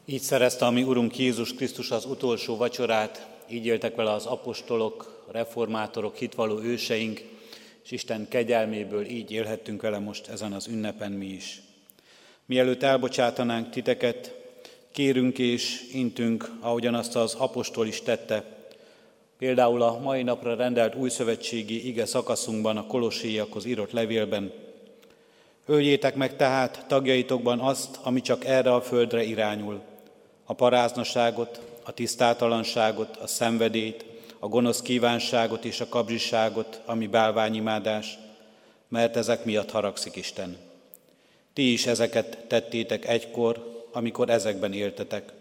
Így 0.09 0.21
szerezte 0.21 0.65
a 0.65 0.71
mi 0.71 0.83
Urunk 0.83 1.19
Jézus 1.19 1.55
Krisztus 1.55 1.91
az 1.91 2.05
utolsó 2.05 2.57
vacsorát, 2.57 3.27
így 3.49 3.67
éltek 3.67 3.95
vele 3.95 4.13
az 4.13 4.27
apostolok, 4.27 5.25
reformátorok, 5.31 6.17
hitvalló 6.17 6.61
őseink, 6.61 7.23
és 7.85 7.91
Isten 7.91 8.29
kegyelméből 8.29 9.07
így 9.07 9.31
élhettünk 9.31 9.83
vele 9.83 9.99
most 9.99 10.29
ezen 10.29 10.53
az 10.53 10.67
ünnepen 10.67 11.13
mi 11.13 11.27
is. 11.27 11.63
Mielőtt 12.45 12.83
elbocsátanánk 12.83 13.71
titeket, 13.71 14.35
kérünk 14.93 15.39
és 15.39 15.85
intünk, 15.93 16.51
ahogyan 16.61 16.95
azt 16.95 17.17
az 17.17 17.35
apostol 17.35 17.87
is 17.87 18.01
tette, 18.01 18.45
például 19.39 19.83
a 19.83 19.99
mai 19.99 20.23
napra 20.23 20.55
rendelt 20.55 20.95
újszövetségi 20.95 21.87
ige 21.87 22.07
szakaszunkban, 22.07 22.77
a 22.77 22.87
kolosséiakhoz 22.87 23.65
írott 23.65 23.93
levélben. 23.93 24.53
Öljétek 25.67 26.15
meg 26.15 26.37
tehát 26.37 26.85
tagjaitokban 26.89 27.59
azt, 27.59 27.99
ami 28.03 28.21
csak 28.21 28.45
erre 28.45 28.75
a 28.75 28.81
földre 28.81 29.23
irányul, 29.23 29.81
a 30.47 30.55
paráznaságot, 30.55 31.61
a 31.83 31.93
tisztátalanságot, 31.93 33.17
a 33.17 33.27
szenvedélyt, 33.27 34.05
a 34.39 34.49
gonosz 34.49 34.83
kívánságot 34.83 35.65
és 35.65 35.81
a 35.81 35.89
kabzsiságot, 35.89 36.81
ami 36.85 37.07
bálványimádás, 37.07 38.19
mert 38.89 39.17
ezek 39.17 39.45
miatt 39.45 39.71
haragszik 39.71 40.17
Isten. 40.17 40.57
Ti 41.53 41.73
is 41.73 41.87
ezeket 41.87 42.45
tettétek 42.49 43.09
egykor, 43.09 43.85
amikor 43.93 44.31
ezekben 44.31 44.73
éltetek. 44.73 45.33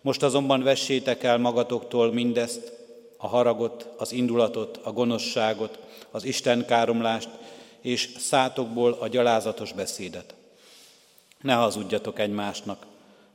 Most 0.00 0.22
azonban 0.22 0.62
vessétek 0.62 1.22
el 1.22 1.38
magatoktól 1.38 2.12
mindezt, 2.12 2.72
a 3.16 3.26
haragot, 3.26 3.88
az 3.98 4.12
indulatot, 4.12 4.80
a 4.82 4.92
gonoszságot, 4.92 5.78
az 6.10 6.24
Isten 6.24 6.66
káromlást, 6.66 7.28
és 7.80 8.08
szátokból 8.18 8.96
a 9.00 9.08
gyalázatos 9.08 9.72
beszédet. 9.72 10.34
Ne 11.40 11.54
hazudjatok 11.54 12.18
egymásnak, 12.18 12.86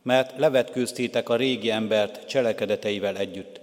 mert 0.03 0.37
levetkőztétek 0.37 1.29
a 1.29 1.35
régi 1.35 1.69
embert 1.69 2.27
cselekedeteivel 2.27 3.17
együtt, 3.17 3.59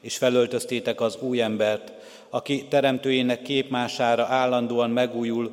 és 0.00 0.16
felöltöztétek 0.16 1.00
az 1.00 1.16
új 1.20 1.40
embert, 1.40 1.92
aki 2.28 2.64
teremtőjének 2.68 3.42
képmására 3.42 4.24
állandóan 4.24 4.90
megújul, 4.90 5.52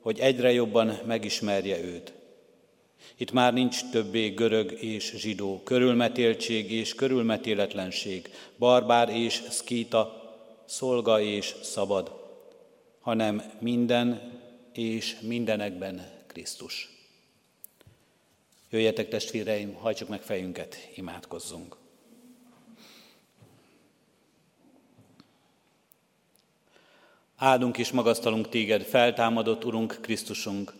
hogy 0.00 0.18
egyre 0.18 0.52
jobban 0.52 0.98
megismerje 1.06 1.82
őt. 1.82 2.12
Itt 3.16 3.32
már 3.32 3.52
nincs 3.52 3.90
többé 3.90 4.28
görög 4.28 4.82
és 4.82 5.12
zsidó, 5.16 5.60
körülmetéltség 5.64 6.72
és 6.72 6.94
körülmetéletlenség, 6.94 8.30
barbár 8.58 9.08
és 9.08 9.42
szkíta, 9.48 10.22
szolga 10.64 11.20
és 11.20 11.54
szabad, 11.62 12.12
hanem 13.00 13.42
minden 13.60 14.40
és 14.72 15.16
mindenekben 15.20 16.06
Krisztus. 16.26 16.93
Jöjjetek 18.74 19.08
testvéreim, 19.08 19.74
hajtsuk 19.74 20.08
meg 20.08 20.22
fejünket, 20.22 20.88
imádkozzunk. 20.94 21.76
Áldunk 27.36 27.78
és 27.78 27.90
magasztalunk 27.90 28.48
téged, 28.48 28.82
feltámadott 28.82 29.64
Urunk 29.64 29.98
Krisztusunk, 30.00 30.72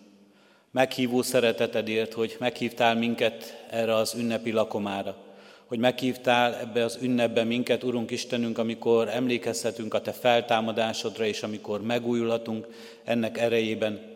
meghívó 0.70 1.22
szeretetedért, 1.22 2.12
hogy 2.12 2.36
meghívtál 2.38 2.94
minket 2.94 3.66
erre 3.70 3.94
az 3.94 4.14
ünnepi 4.14 4.50
lakomára, 4.50 5.16
hogy 5.64 5.78
meghívtál 5.78 6.54
ebbe 6.54 6.84
az 6.84 6.98
ünnepbe 7.02 7.44
minket, 7.44 7.82
Urunk 7.82 8.10
Istenünk, 8.10 8.58
amikor 8.58 9.08
emlékezhetünk 9.08 9.94
a 9.94 10.00
Te 10.00 10.12
feltámadásodra, 10.12 11.24
és 11.24 11.42
amikor 11.42 11.82
megújulhatunk 11.82 12.66
ennek 13.04 13.38
erejében, 13.38 14.12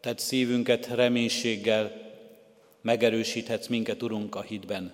megtölthetett 0.00 0.28
szívünket 0.28 0.86
reménységgel, 0.86 1.92
megerősíthetsz 2.80 3.66
minket, 3.66 4.02
Urunk, 4.02 4.34
a 4.34 4.40
hitben. 4.40 4.92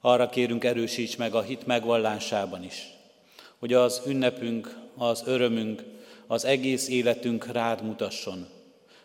Arra 0.00 0.28
kérünk, 0.28 0.64
erősíts 0.64 1.16
meg 1.16 1.34
a 1.34 1.42
hit 1.42 1.66
megvallásában 1.66 2.64
is, 2.64 2.86
hogy 3.58 3.72
az 3.72 4.02
ünnepünk, 4.06 4.76
az 4.96 5.22
örömünk, 5.26 5.82
az 6.26 6.44
egész 6.44 6.88
életünk 6.88 7.46
rád 7.52 7.82
mutasson. 7.82 8.46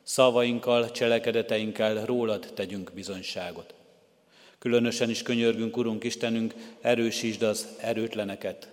Szavainkkal, 0.04 0.92
cselekedeteinkkel 0.92 2.06
rólad 2.06 2.52
tegyünk 2.54 2.92
bizonyságot. 2.94 3.74
Különösen 4.60 5.10
is 5.10 5.22
könyörgünk, 5.22 5.78
Urunk 5.78 6.04
Istenünk, 6.04 6.54
erősítsd 6.82 7.42
az 7.42 7.68
erőtleneket, 7.82 8.70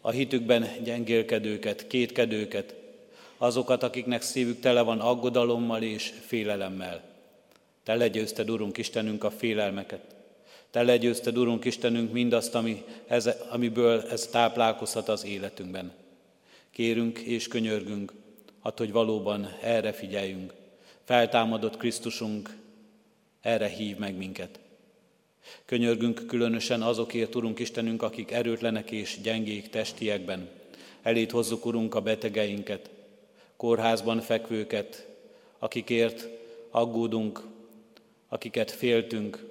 a 0.00 0.10
hitükben 0.10 0.68
gyengélkedőket, 0.84 1.86
kétkedőket, 1.86 2.74
azokat, 3.38 3.82
akiknek 3.82 4.22
szívük 4.22 4.60
tele 4.60 4.82
van 4.82 5.00
aggodalommal 5.00 5.82
és 5.82 6.12
félelemmel. 6.26 7.02
Te 7.82 7.94
legyőzted, 7.94 8.50
Urunk 8.50 8.78
Istenünk, 8.78 9.24
a 9.24 9.30
félelmeket. 9.30 10.14
Te 10.70 10.82
legyőzted, 10.82 11.38
Urunk 11.38 11.64
Istenünk, 11.64 12.12
mindazt, 12.12 12.54
ami, 12.54 12.84
ez, 13.06 13.30
amiből 13.50 14.00
ez 14.10 14.26
táplálkozhat 14.26 15.08
az 15.08 15.24
életünkben. 15.24 15.92
Kérünk 16.70 17.18
és 17.18 17.48
könyörgünk, 17.48 18.12
hát, 18.62 18.78
hogy 18.78 18.92
valóban 18.92 19.48
erre 19.62 19.92
figyeljünk. 19.92 20.52
Feltámadott 21.04 21.76
Krisztusunk, 21.76 22.56
erre 23.40 23.66
hív 23.66 23.96
meg 23.96 24.16
minket. 24.16 24.58
Könyörgünk 25.64 26.26
különösen 26.26 26.82
azokért, 26.82 27.34
Urunk 27.34 27.58
Istenünk, 27.58 28.02
akik 28.02 28.30
erőtlenek 28.30 28.90
és 28.90 29.18
gyengék 29.22 29.68
testiekben. 29.68 30.48
Elét 31.02 31.30
hozzuk, 31.30 31.66
Urunk, 31.66 31.94
a 31.94 32.00
betegeinket, 32.00 32.90
kórházban 33.64 34.20
fekvőket, 34.20 35.06
akikért 35.58 36.28
aggódunk, 36.70 37.42
akiket 38.28 38.70
féltünk, 38.70 39.44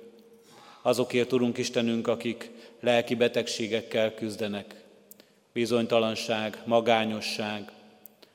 azokért, 0.82 1.34
Urunk 1.34 1.58
Istenünk, 1.58 2.08
akik 2.08 2.50
lelki 2.80 3.16
betegségekkel 3.16 4.14
küzdenek, 4.14 4.84
bizonytalanság, 5.54 6.62
magányosság, 6.66 7.72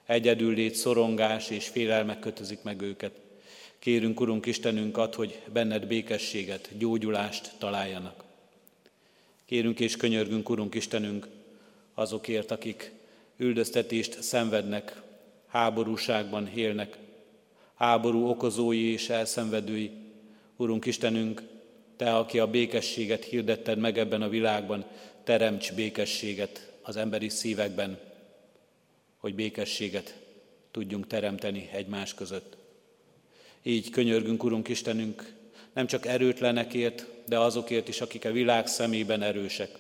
egyedüllét, 0.07 0.75
szorongás 0.75 1.51
és 1.51 1.69
félelmek 1.69 2.19
kötözik 2.19 2.63
meg 2.63 2.81
őket. 2.81 3.13
Kérünk, 3.79 4.21
Urunk 4.21 4.47
Istenünk, 4.47 4.97
ad, 4.97 5.15
hogy 5.15 5.41
benned 5.53 5.87
békességet, 5.87 6.69
gyógyulást 6.79 7.53
találjanak. 7.59 8.25
Kérünk 9.45 9.81
és 9.81 9.97
könyörgünk, 9.97 10.49
Urunk 10.49 10.75
Istenünk, 10.75 11.29
azokért, 11.95 12.51
akik 12.51 12.93
üldöztetést 13.37 14.23
szenvednek, 14.23 15.07
háborúságban 15.49 16.49
élnek, 16.55 16.99
háború 17.75 18.29
okozói 18.29 18.93
és 18.93 19.09
elszenvedői. 19.09 19.91
Urunk 20.57 20.87
Istenünk, 20.87 21.43
Te, 21.97 22.17
aki 22.17 22.39
a 22.39 22.47
békességet 22.47 23.25
hirdetted 23.25 23.79
meg 23.79 23.99
ebben 23.99 24.23
a 24.23 24.29
világban, 24.29 24.85
teremts 25.25 25.75
békességet 25.75 26.73
az 26.83 26.97
emberi 26.97 27.29
szívekben, 27.29 27.99
hogy 29.17 29.35
békességet 29.35 30.19
tudjunk 30.71 31.07
teremteni 31.07 31.69
egymás 31.73 32.15
között. 32.15 32.57
Így 33.63 33.91
könyörgünk, 33.91 34.45
Urunk 34.45 34.69
Istenünk, 34.69 35.33
nem 35.73 35.87
csak 35.87 36.07
erőtlenekért, 36.07 37.07
de 37.27 37.39
azokért 37.39 37.89
is, 37.89 38.01
akik 38.01 38.25
a 38.25 38.33
világ 38.33 38.67
szemében 38.67 39.23
erősek. 39.23 39.71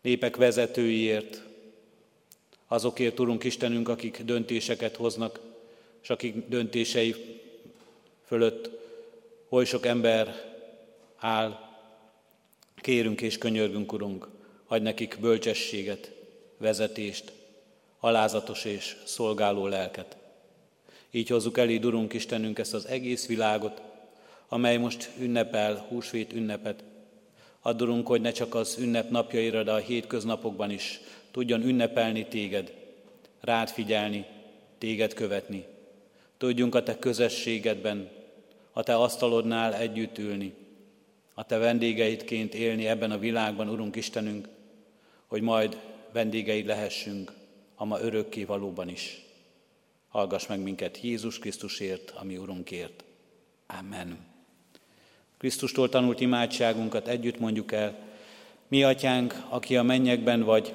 Népek 0.00 0.36
vezetőiért, 0.36 1.42
azokért, 2.66 3.20
Urunk 3.20 3.44
Istenünk, 3.44 3.88
akik 3.88 4.22
döntéseket 4.22 4.96
hoznak, 4.96 5.40
és 6.02 6.10
akik 6.10 6.48
döntései 6.48 7.14
fölött 8.26 8.70
oly 9.48 9.64
sok 9.64 9.86
ember 9.86 10.34
áll. 11.16 11.58
Kérünk 12.76 13.20
és 13.20 13.38
könyörgünk, 13.38 13.92
Urunk, 13.92 14.28
adj 14.66 14.82
nekik 14.82 15.16
bölcsességet, 15.20 16.12
vezetést, 16.58 17.32
alázatos 18.00 18.64
és 18.64 18.96
szolgáló 19.04 19.66
lelket. 19.66 20.16
Így 21.10 21.28
hozzuk 21.28 21.58
elé, 21.58 21.76
Urunk 21.76 22.12
Istenünk, 22.12 22.58
ezt 22.58 22.74
az 22.74 22.86
egész 22.86 23.26
világot, 23.26 23.82
amely 24.48 24.76
most 24.76 25.10
ünnepel, 25.18 25.86
húsvét 25.88 26.32
ünnepet. 26.32 26.84
Addurunk, 27.60 28.06
hogy 28.06 28.20
ne 28.20 28.30
csak 28.30 28.54
az 28.54 28.76
ünnep 28.78 29.10
napjaira, 29.10 29.62
de 29.62 29.72
a 29.72 29.76
hétköznapokban 29.76 30.70
is 30.70 31.00
tudjon 31.36 31.62
ünnepelni 31.62 32.26
téged, 32.26 32.72
rád 33.40 33.68
figyelni, 33.68 34.26
téged 34.78 35.14
követni. 35.14 35.64
Tudjunk 36.36 36.74
a 36.74 36.82
te 36.82 36.98
közösségedben, 36.98 38.10
a 38.72 38.82
te 38.82 38.94
asztalodnál 38.94 39.74
együtt 39.74 40.18
ülni, 40.18 40.54
a 41.34 41.44
te 41.44 41.58
vendégeidként 41.58 42.54
élni 42.54 42.86
ebben 42.86 43.10
a 43.10 43.18
világban, 43.18 43.68
Urunk 43.68 43.96
Istenünk, 43.96 44.48
hogy 45.26 45.42
majd 45.42 45.80
vendégeid 46.12 46.66
lehessünk 46.66 47.32
a 47.74 47.84
ma 47.84 48.00
örökké 48.00 48.44
valóban 48.44 48.88
is. 48.88 49.22
Hallgass 50.08 50.46
meg 50.46 50.60
minket 50.60 51.00
Jézus 51.00 51.38
Krisztusért, 51.38 52.10
ami 52.10 52.36
Urunkért. 52.36 53.04
Amen. 53.66 54.18
Krisztustól 55.38 55.88
tanult 55.88 56.20
imádságunkat 56.20 57.08
együtt 57.08 57.38
mondjuk 57.38 57.72
el. 57.72 57.98
Mi, 58.68 58.82
Atyánk, 58.82 59.34
aki 59.48 59.76
a 59.76 59.82
mennyekben 59.82 60.42
vagy, 60.42 60.74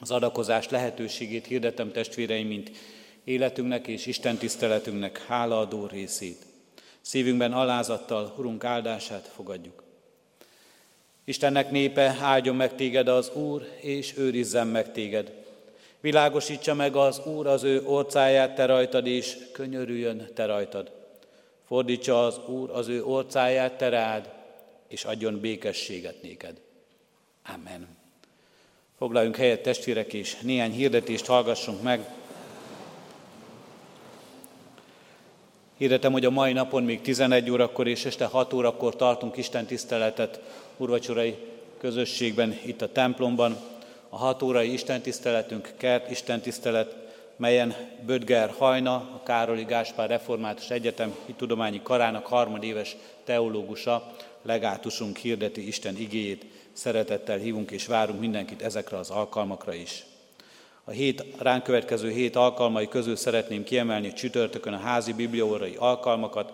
Az 0.00 0.10
adakozás 0.10 0.68
lehetőségét 0.68 1.46
hirdetem 1.46 1.92
testvéreim, 1.92 2.46
mint 2.46 2.70
életünknek 3.24 3.86
és 3.86 4.06
Isten 4.06 4.36
tiszteletünknek 4.36 5.22
hálaadó 5.26 5.86
részét. 5.86 6.46
Szívünkben 7.00 7.52
alázattal 7.52 8.34
Urunk 8.38 8.64
áldását 8.64 9.30
fogadjuk. 9.34 9.82
Istennek 11.24 11.70
népe, 11.70 12.16
áldjon 12.20 12.56
meg 12.56 12.74
téged 12.74 13.08
az 13.08 13.30
Úr, 13.34 13.68
és 13.80 14.16
őrizzen 14.16 14.66
meg 14.66 14.92
téged. 14.92 15.32
Világosítsa 16.00 16.74
meg 16.74 16.96
az 16.96 17.26
Úr 17.26 17.46
az 17.46 17.62
ő 17.62 17.84
orcáját 17.84 18.54
te 18.54 18.66
rajtad, 18.66 19.06
és 19.06 19.36
könyörüljön 19.52 20.28
te 20.34 20.46
rajtad. 20.46 20.92
Fordítsa 21.66 22.26
az 22.26 22.38
Úr 22.46 22.70
az 22.70 22.88
ő 22.88 23.04
orcáját 23.04 23.78
te 23.78 23.88
rád, 23.88 24.32
és 24.88 25.04
adjon 25.04 25.40
békességet 25.40 26.22
néked. 26.22 26.60
Amen. 27.54 28.03
Foglaljunk 28.98 29.36
helyet 29.36 29.62
testvérek, 29.62 30.12
és 30.12 30.36
néhány 30.40 30.72
hirdetést 30.72 31.26
hallgassunk 31.26 31.82
meg. 31.82 32.08
Hirdetem, 35.76 36.12
hogy 36.12 36.24
a 36.24 36.30
mai 36.30 36.52
napon 36.52 36.82
még 36.82 37.00
11 37.00 37.50
órakor 37.50 37.86
és 37.86 38.04
este 38.04 38.24
6 38.24 38.52
órakor 38.52 38.96
tartunk 38.96 39.36
Isten 39.36 39.66
tiszteletet 39.66 40.40
urvacsorai 40.76 41.36
közösségben 41.78 42.58
itt 42.64 42.82
a 42.82 42.92
templomban. 42.92 43.56
A 44.08 44.16
6 44.16 44.42
órai 44.42 44.72
Isten 44.72 45.00
tiszteletünk 45.00 45.72
kert 45.76 46.10
Isten 46.10 46.40
tisztelet, 46.40 46.96
melyen 47.36 47.74
Bödger 48.06 48.54
Hajna, 48.58 48.94
a 48.94 49.20
Károli 49.24 49.64
Gáspár 49.64 50.08
Református 50.08 50.70
Egyetem 50.70 51.16
tudományi 51.36 51.80
karának 51.82 52.26
harmadéves 52.26 52.96
teológusa, 53.24 54.14
legátusunk 54.42 55.16
hirdeti 55.16 55.66
Isten 55.66 55.96
igéjét. 55.96 56.44
Szeretettel 56.74 57.38
hívunk 57.38 57.70
és 57.70 57.86
várunk 57.86 58.20
mindenkit 58.20 58.62
ezekre 58.62 58.96
az 58.96 59.10
alkalmakra 59.10 59.74
is. 59.74 60.04
A 60.84 60.90
hét, 60.90 61.24
ránk 61.38 61.62
következő 61.62 62.10
hét 62.10 62.36
alkalmai 62.36 62.88
közül 62.88 63.16
szeretném 63.16 63.64
kiemelni 63.64 64.12
csütörtökön 64.12 64.72
a 64.72 64.78
házi 64.78 65.12
bibliórai 65.12 65.74
alkalmakat, 65.78 66.52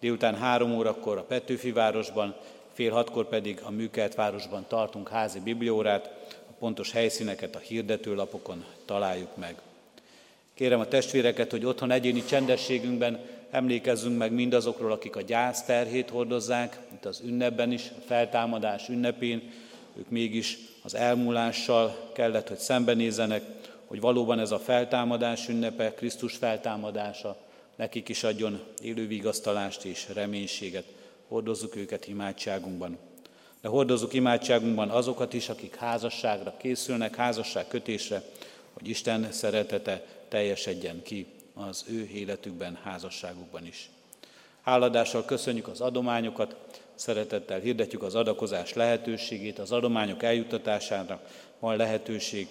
délután 0.00 0.34
három 0.34 0.74
órakor 0.74 1.18
a 1.18 1.22
Petőfi 1.22 1.72
városban, 1.72 2.34
fél 2.72 2.90
hatkor 2.90 3.28
pedig 3.28 3.60
a 3.62 3.70
Műkelt 3.70 4.14
városban 4.14 4.64
tartunk 4.68 5.08
házi 5.08 5.40
bibliórát, 5.40 6.10
a 6.48 6.52
pontos 6.58 6.92
helyszíneket 6.92 7.54
a 7.56 7.58
hirdetőlapokon 7.58 8.64
találjuk 8.84 9.36
meg. 9.36 9.56
Kérem 10.54 10.80
a 10.80 10.88
testvéreket, 10.88 11.50
hogy 11.50 11.64
otthon 11.64 11.90
egyéni 11.90 12.24
csendességünkben 12.24 13.20
emlékezzünk 13.50 14.18
meg 14.18 14.32
mindazokról, 14.32 14.92
akik 14.92 15.16
a 15.16 15.22
gyász 15.22 15.64
terhét 15.64 16.10
hordozzák, 16.10 16.78
itt 17.02 17.08
az 17.08 17.20
ünnepben 17.24 17.72
is, 17.72 17.90
a 17.98 18.00
feltámadás 18.06 18.88
ünnepén, 18.88 19.50
ők 19.96 20.08
mégis 20.08 20.58
az 20.82 20.94
elmúlással 20.94 22.10
kellett, 22.12 22.48
hogy 22.48 22.58
szembenézzenek, 22.58 23.42
hogy 23.86 24.00
valóban 24.00 24.38
ez 24.38 24.50
a 24.50 24.58
feltámadás 24.58 25.48
ünnepe, 25.48 25.94
Krisztus 25.94 26.36
feltámadása, 26.36 27.36
nekik 27.76 28.08
is 28.08 28.24
adjon 28.24 28.60
élő 28.82 29.08
és 29.82 30.08
reménységet. 30.14 30.84
Hordozzuk 31.28 31.76
őket 31.76 32.06
imádságunkban. 32.06 32.98
De 33.60 33.68
hordozzuk 33.68 34.12
imádságunkban 34.12 34.90
azokat 34.90 35.32
is, 35.32 35.48
akik 35.48 35.74
házasságra 35.74 36.54
készülnek, 36.56 37.16
házasság 37.16 37.68
kötésre, 37.68 38.22
hogy 38.72 38.88
Isten 38.88 39.32
szeretete 39.32 40.04
teljesedjen 40.28 41.02
ki 41.02 41.26
az 41.54 41.84
ő 41.88 42.08
életükben, 42.14 42.78
házasságukban 42.82 43.66
is. 43.66 43.90
Háladással 44.62 45.24
köszönjük 45.24 45.68
az 45.68 45.80
adományokat, 45.80 46.56
szeretettel 47.02 47.60
hirdetjük 47.60 48.02
az 48.02 48.14
adakozás 48.14 48.72
lehetőségét, 48.72 49.58
az 49.58 49.72
adományok 49.72 50.22
eljutatására 50.22 51.20
van 51.58 51.76
lehetőség 51.76 52.48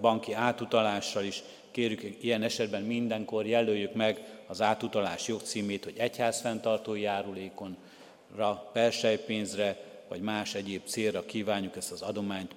banki 0.00 0.32
átutalással 0.32 1.24
is. 1.24 1.42
Kérjük, 1.70 2.24
ilyen 2.24 2.42
esetben 2.42 2.82
mindenkor 2.82 3.46
jelöljük 3.46 3.94
meg 3.94 4.42
az 4.46 4.60
átutalás 4.60 5.28
jogcímét, 5.28 5.84
hogy 5.84 5.94
egyházfenntartói 5.96 7.00
járulékonra, 7.00 8.70
persejpénzre, 8.72 9.76
vagy 10.08 10.20
más 10.20 10.54
egyéb 10.54 10.82
célra 10.84 11.24
kívánjuk 11.24 11.76
ezt 11.76 11.92
az 11.92 12.02
adományt 12.02 12.54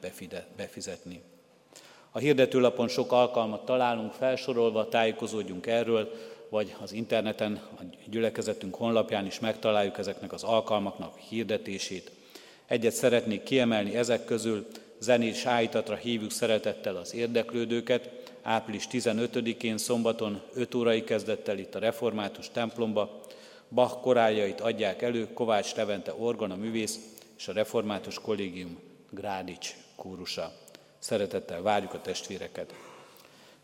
befizetni. 0.55 1.21
A 2.11 2.19
hirdetőlapon 2.19 2.87
sok 2.87 3.11
alkalmat 3.11 3.65
találunk 3.65 4.13
felsorolva, 4.13 4.87
tájékozódjunk 4.87 5.67
erről, 5.67 6.11
vagy 6.49 6.75
az 6.81 6.91
interneten, 6.91 7.61
a 7.79 7.81
gyülekezetünk 8.09 8.75
honlapján 8.75 9.25
is 9.25 9.39
megtaláljuk 9.39 9.97
ezeknek 9.97 10.33
az 10.33 10.43
alkalmaknak 10.43 11.17
hirdetését. 11.17 12.11
Egyet 12.67 12.93
szeretnék 12.93 13.43
kiemelni 13.43 13.95
ezek 13.95 14.25
közül, 14.25 14.67
zenés 14.99 15.45
ájtatra 15.45 15.95
hívjuk 15.95 16.31
szeretettel 16.31 16.95
az 16.95 17.13
érdeklődőket. 17.13 18.09
Április 18.41 18.87
15-én 18.91 19.77
szombaton 19.77 20.41
5 20.53 20.75
órai 20.75 21.03
kezdettel 21.03 21.57
itt 21.57 21.75
a 21.75 21.79
református 21.79 22.49
templomba. 22.51 23.21
Bach 23.69 24.01
koráljait 24.01 24.61
adják 24.61 25.01
elő 25.01 25.27
Kovács 25.33 25.75
Levente 25.75 26.13
orgona 26.13 26.55
művész 26.55 26.99
és 27.37 27.47
a 27.47 27.53
református 27.53 28.19
kollégium 28.19 28.79
Grádics 29.09 29.75
kórusa. 29.95 30.51
Szeretettel 30.99 31.61
várjuk 31.61 31.93
a 31.93 32.01
testvéreket. 32.01 32.73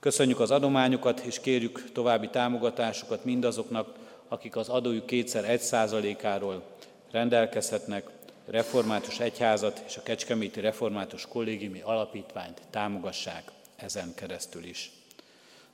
Köszönjük 0.05 0.39
az 0.39 0.51
adományokat, 0.51 1.19
és 1.19 1.39
kérjük 1.39 1.91
további 1.91 2.29
támogatásokat 2.29 3.23
mindazoknak, 3.23 3.95
akik 4.27 4.55
az 4.55 4.69
adójuk 4.69 5.05
kétszer 5.05 5.49
egy 5.49 5.59
százalékáról 5.59 6.63
rendelkezhetnek, 7.11 8.09
református 8.45 9.19
egyházat 9.19 9.83
és 9.87 9.97
a 9.97 10.03
Kecskeméti 10.03 10.59
Református 10.59 11.25
Kollégiumi 11.25 11.81
Alapítványt 11.81 12.61
támogassák 12.69 13.51
ezen 13.75 14.13
keresztül 14.15 14.63
is. 14.63 14.91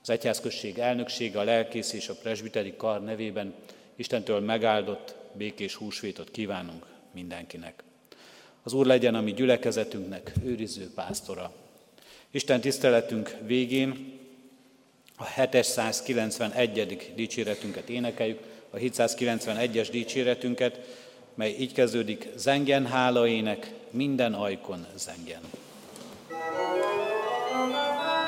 Az 0.02 0.10
egyházközség 0.10 0.78
elnöksége, 0.78 1.40
a 1.40 1.44
lelkész 1.44 1.94
és 1.94 2.10
a 2.10 2.16
presbiteri 2.22 2.74
kar 2.78 3.04
nevében 3.04 3.54
Istentől 3.96 4.40
megáldott, 4.40 5.16
békés 5.34 5.76
húsvétot 5.76 6.32
kívánunk 6.32 6.86
mindenkinek. 7.14 7.84
Az 8.64 8.74
Úr 8.74 8.86
legyen 8.86 9.16
a 9.16 9.22
mi 9.22 9.34
gyülekezetünknek 9.34 10.34
őriző 10.44 10.92
pásztora. 10.96 11.54
Isten 12.32 12.62
tiszteletünk 12.62 13.36
végén 13.46 14.20
a 15.22 15.26
791. 15.26 17.12
dicséretünket 17.16 17.90
énekeljük, 17.90 18.40
a 18.70 18.78
791-es 18.78 19.88
dicséretünket, 19.92 20.80
mely 21.34 21.56
így 21.60 21.74
kezdődik, 21.74 22.28
zengjen 22.36 22.86
hálaének, 22.86 23.72
minden 23.90 24.34
ajkon 24.34 24.86
zengjen. 24.96 25.42
thank 27.54 28.06
you 28.06 28.21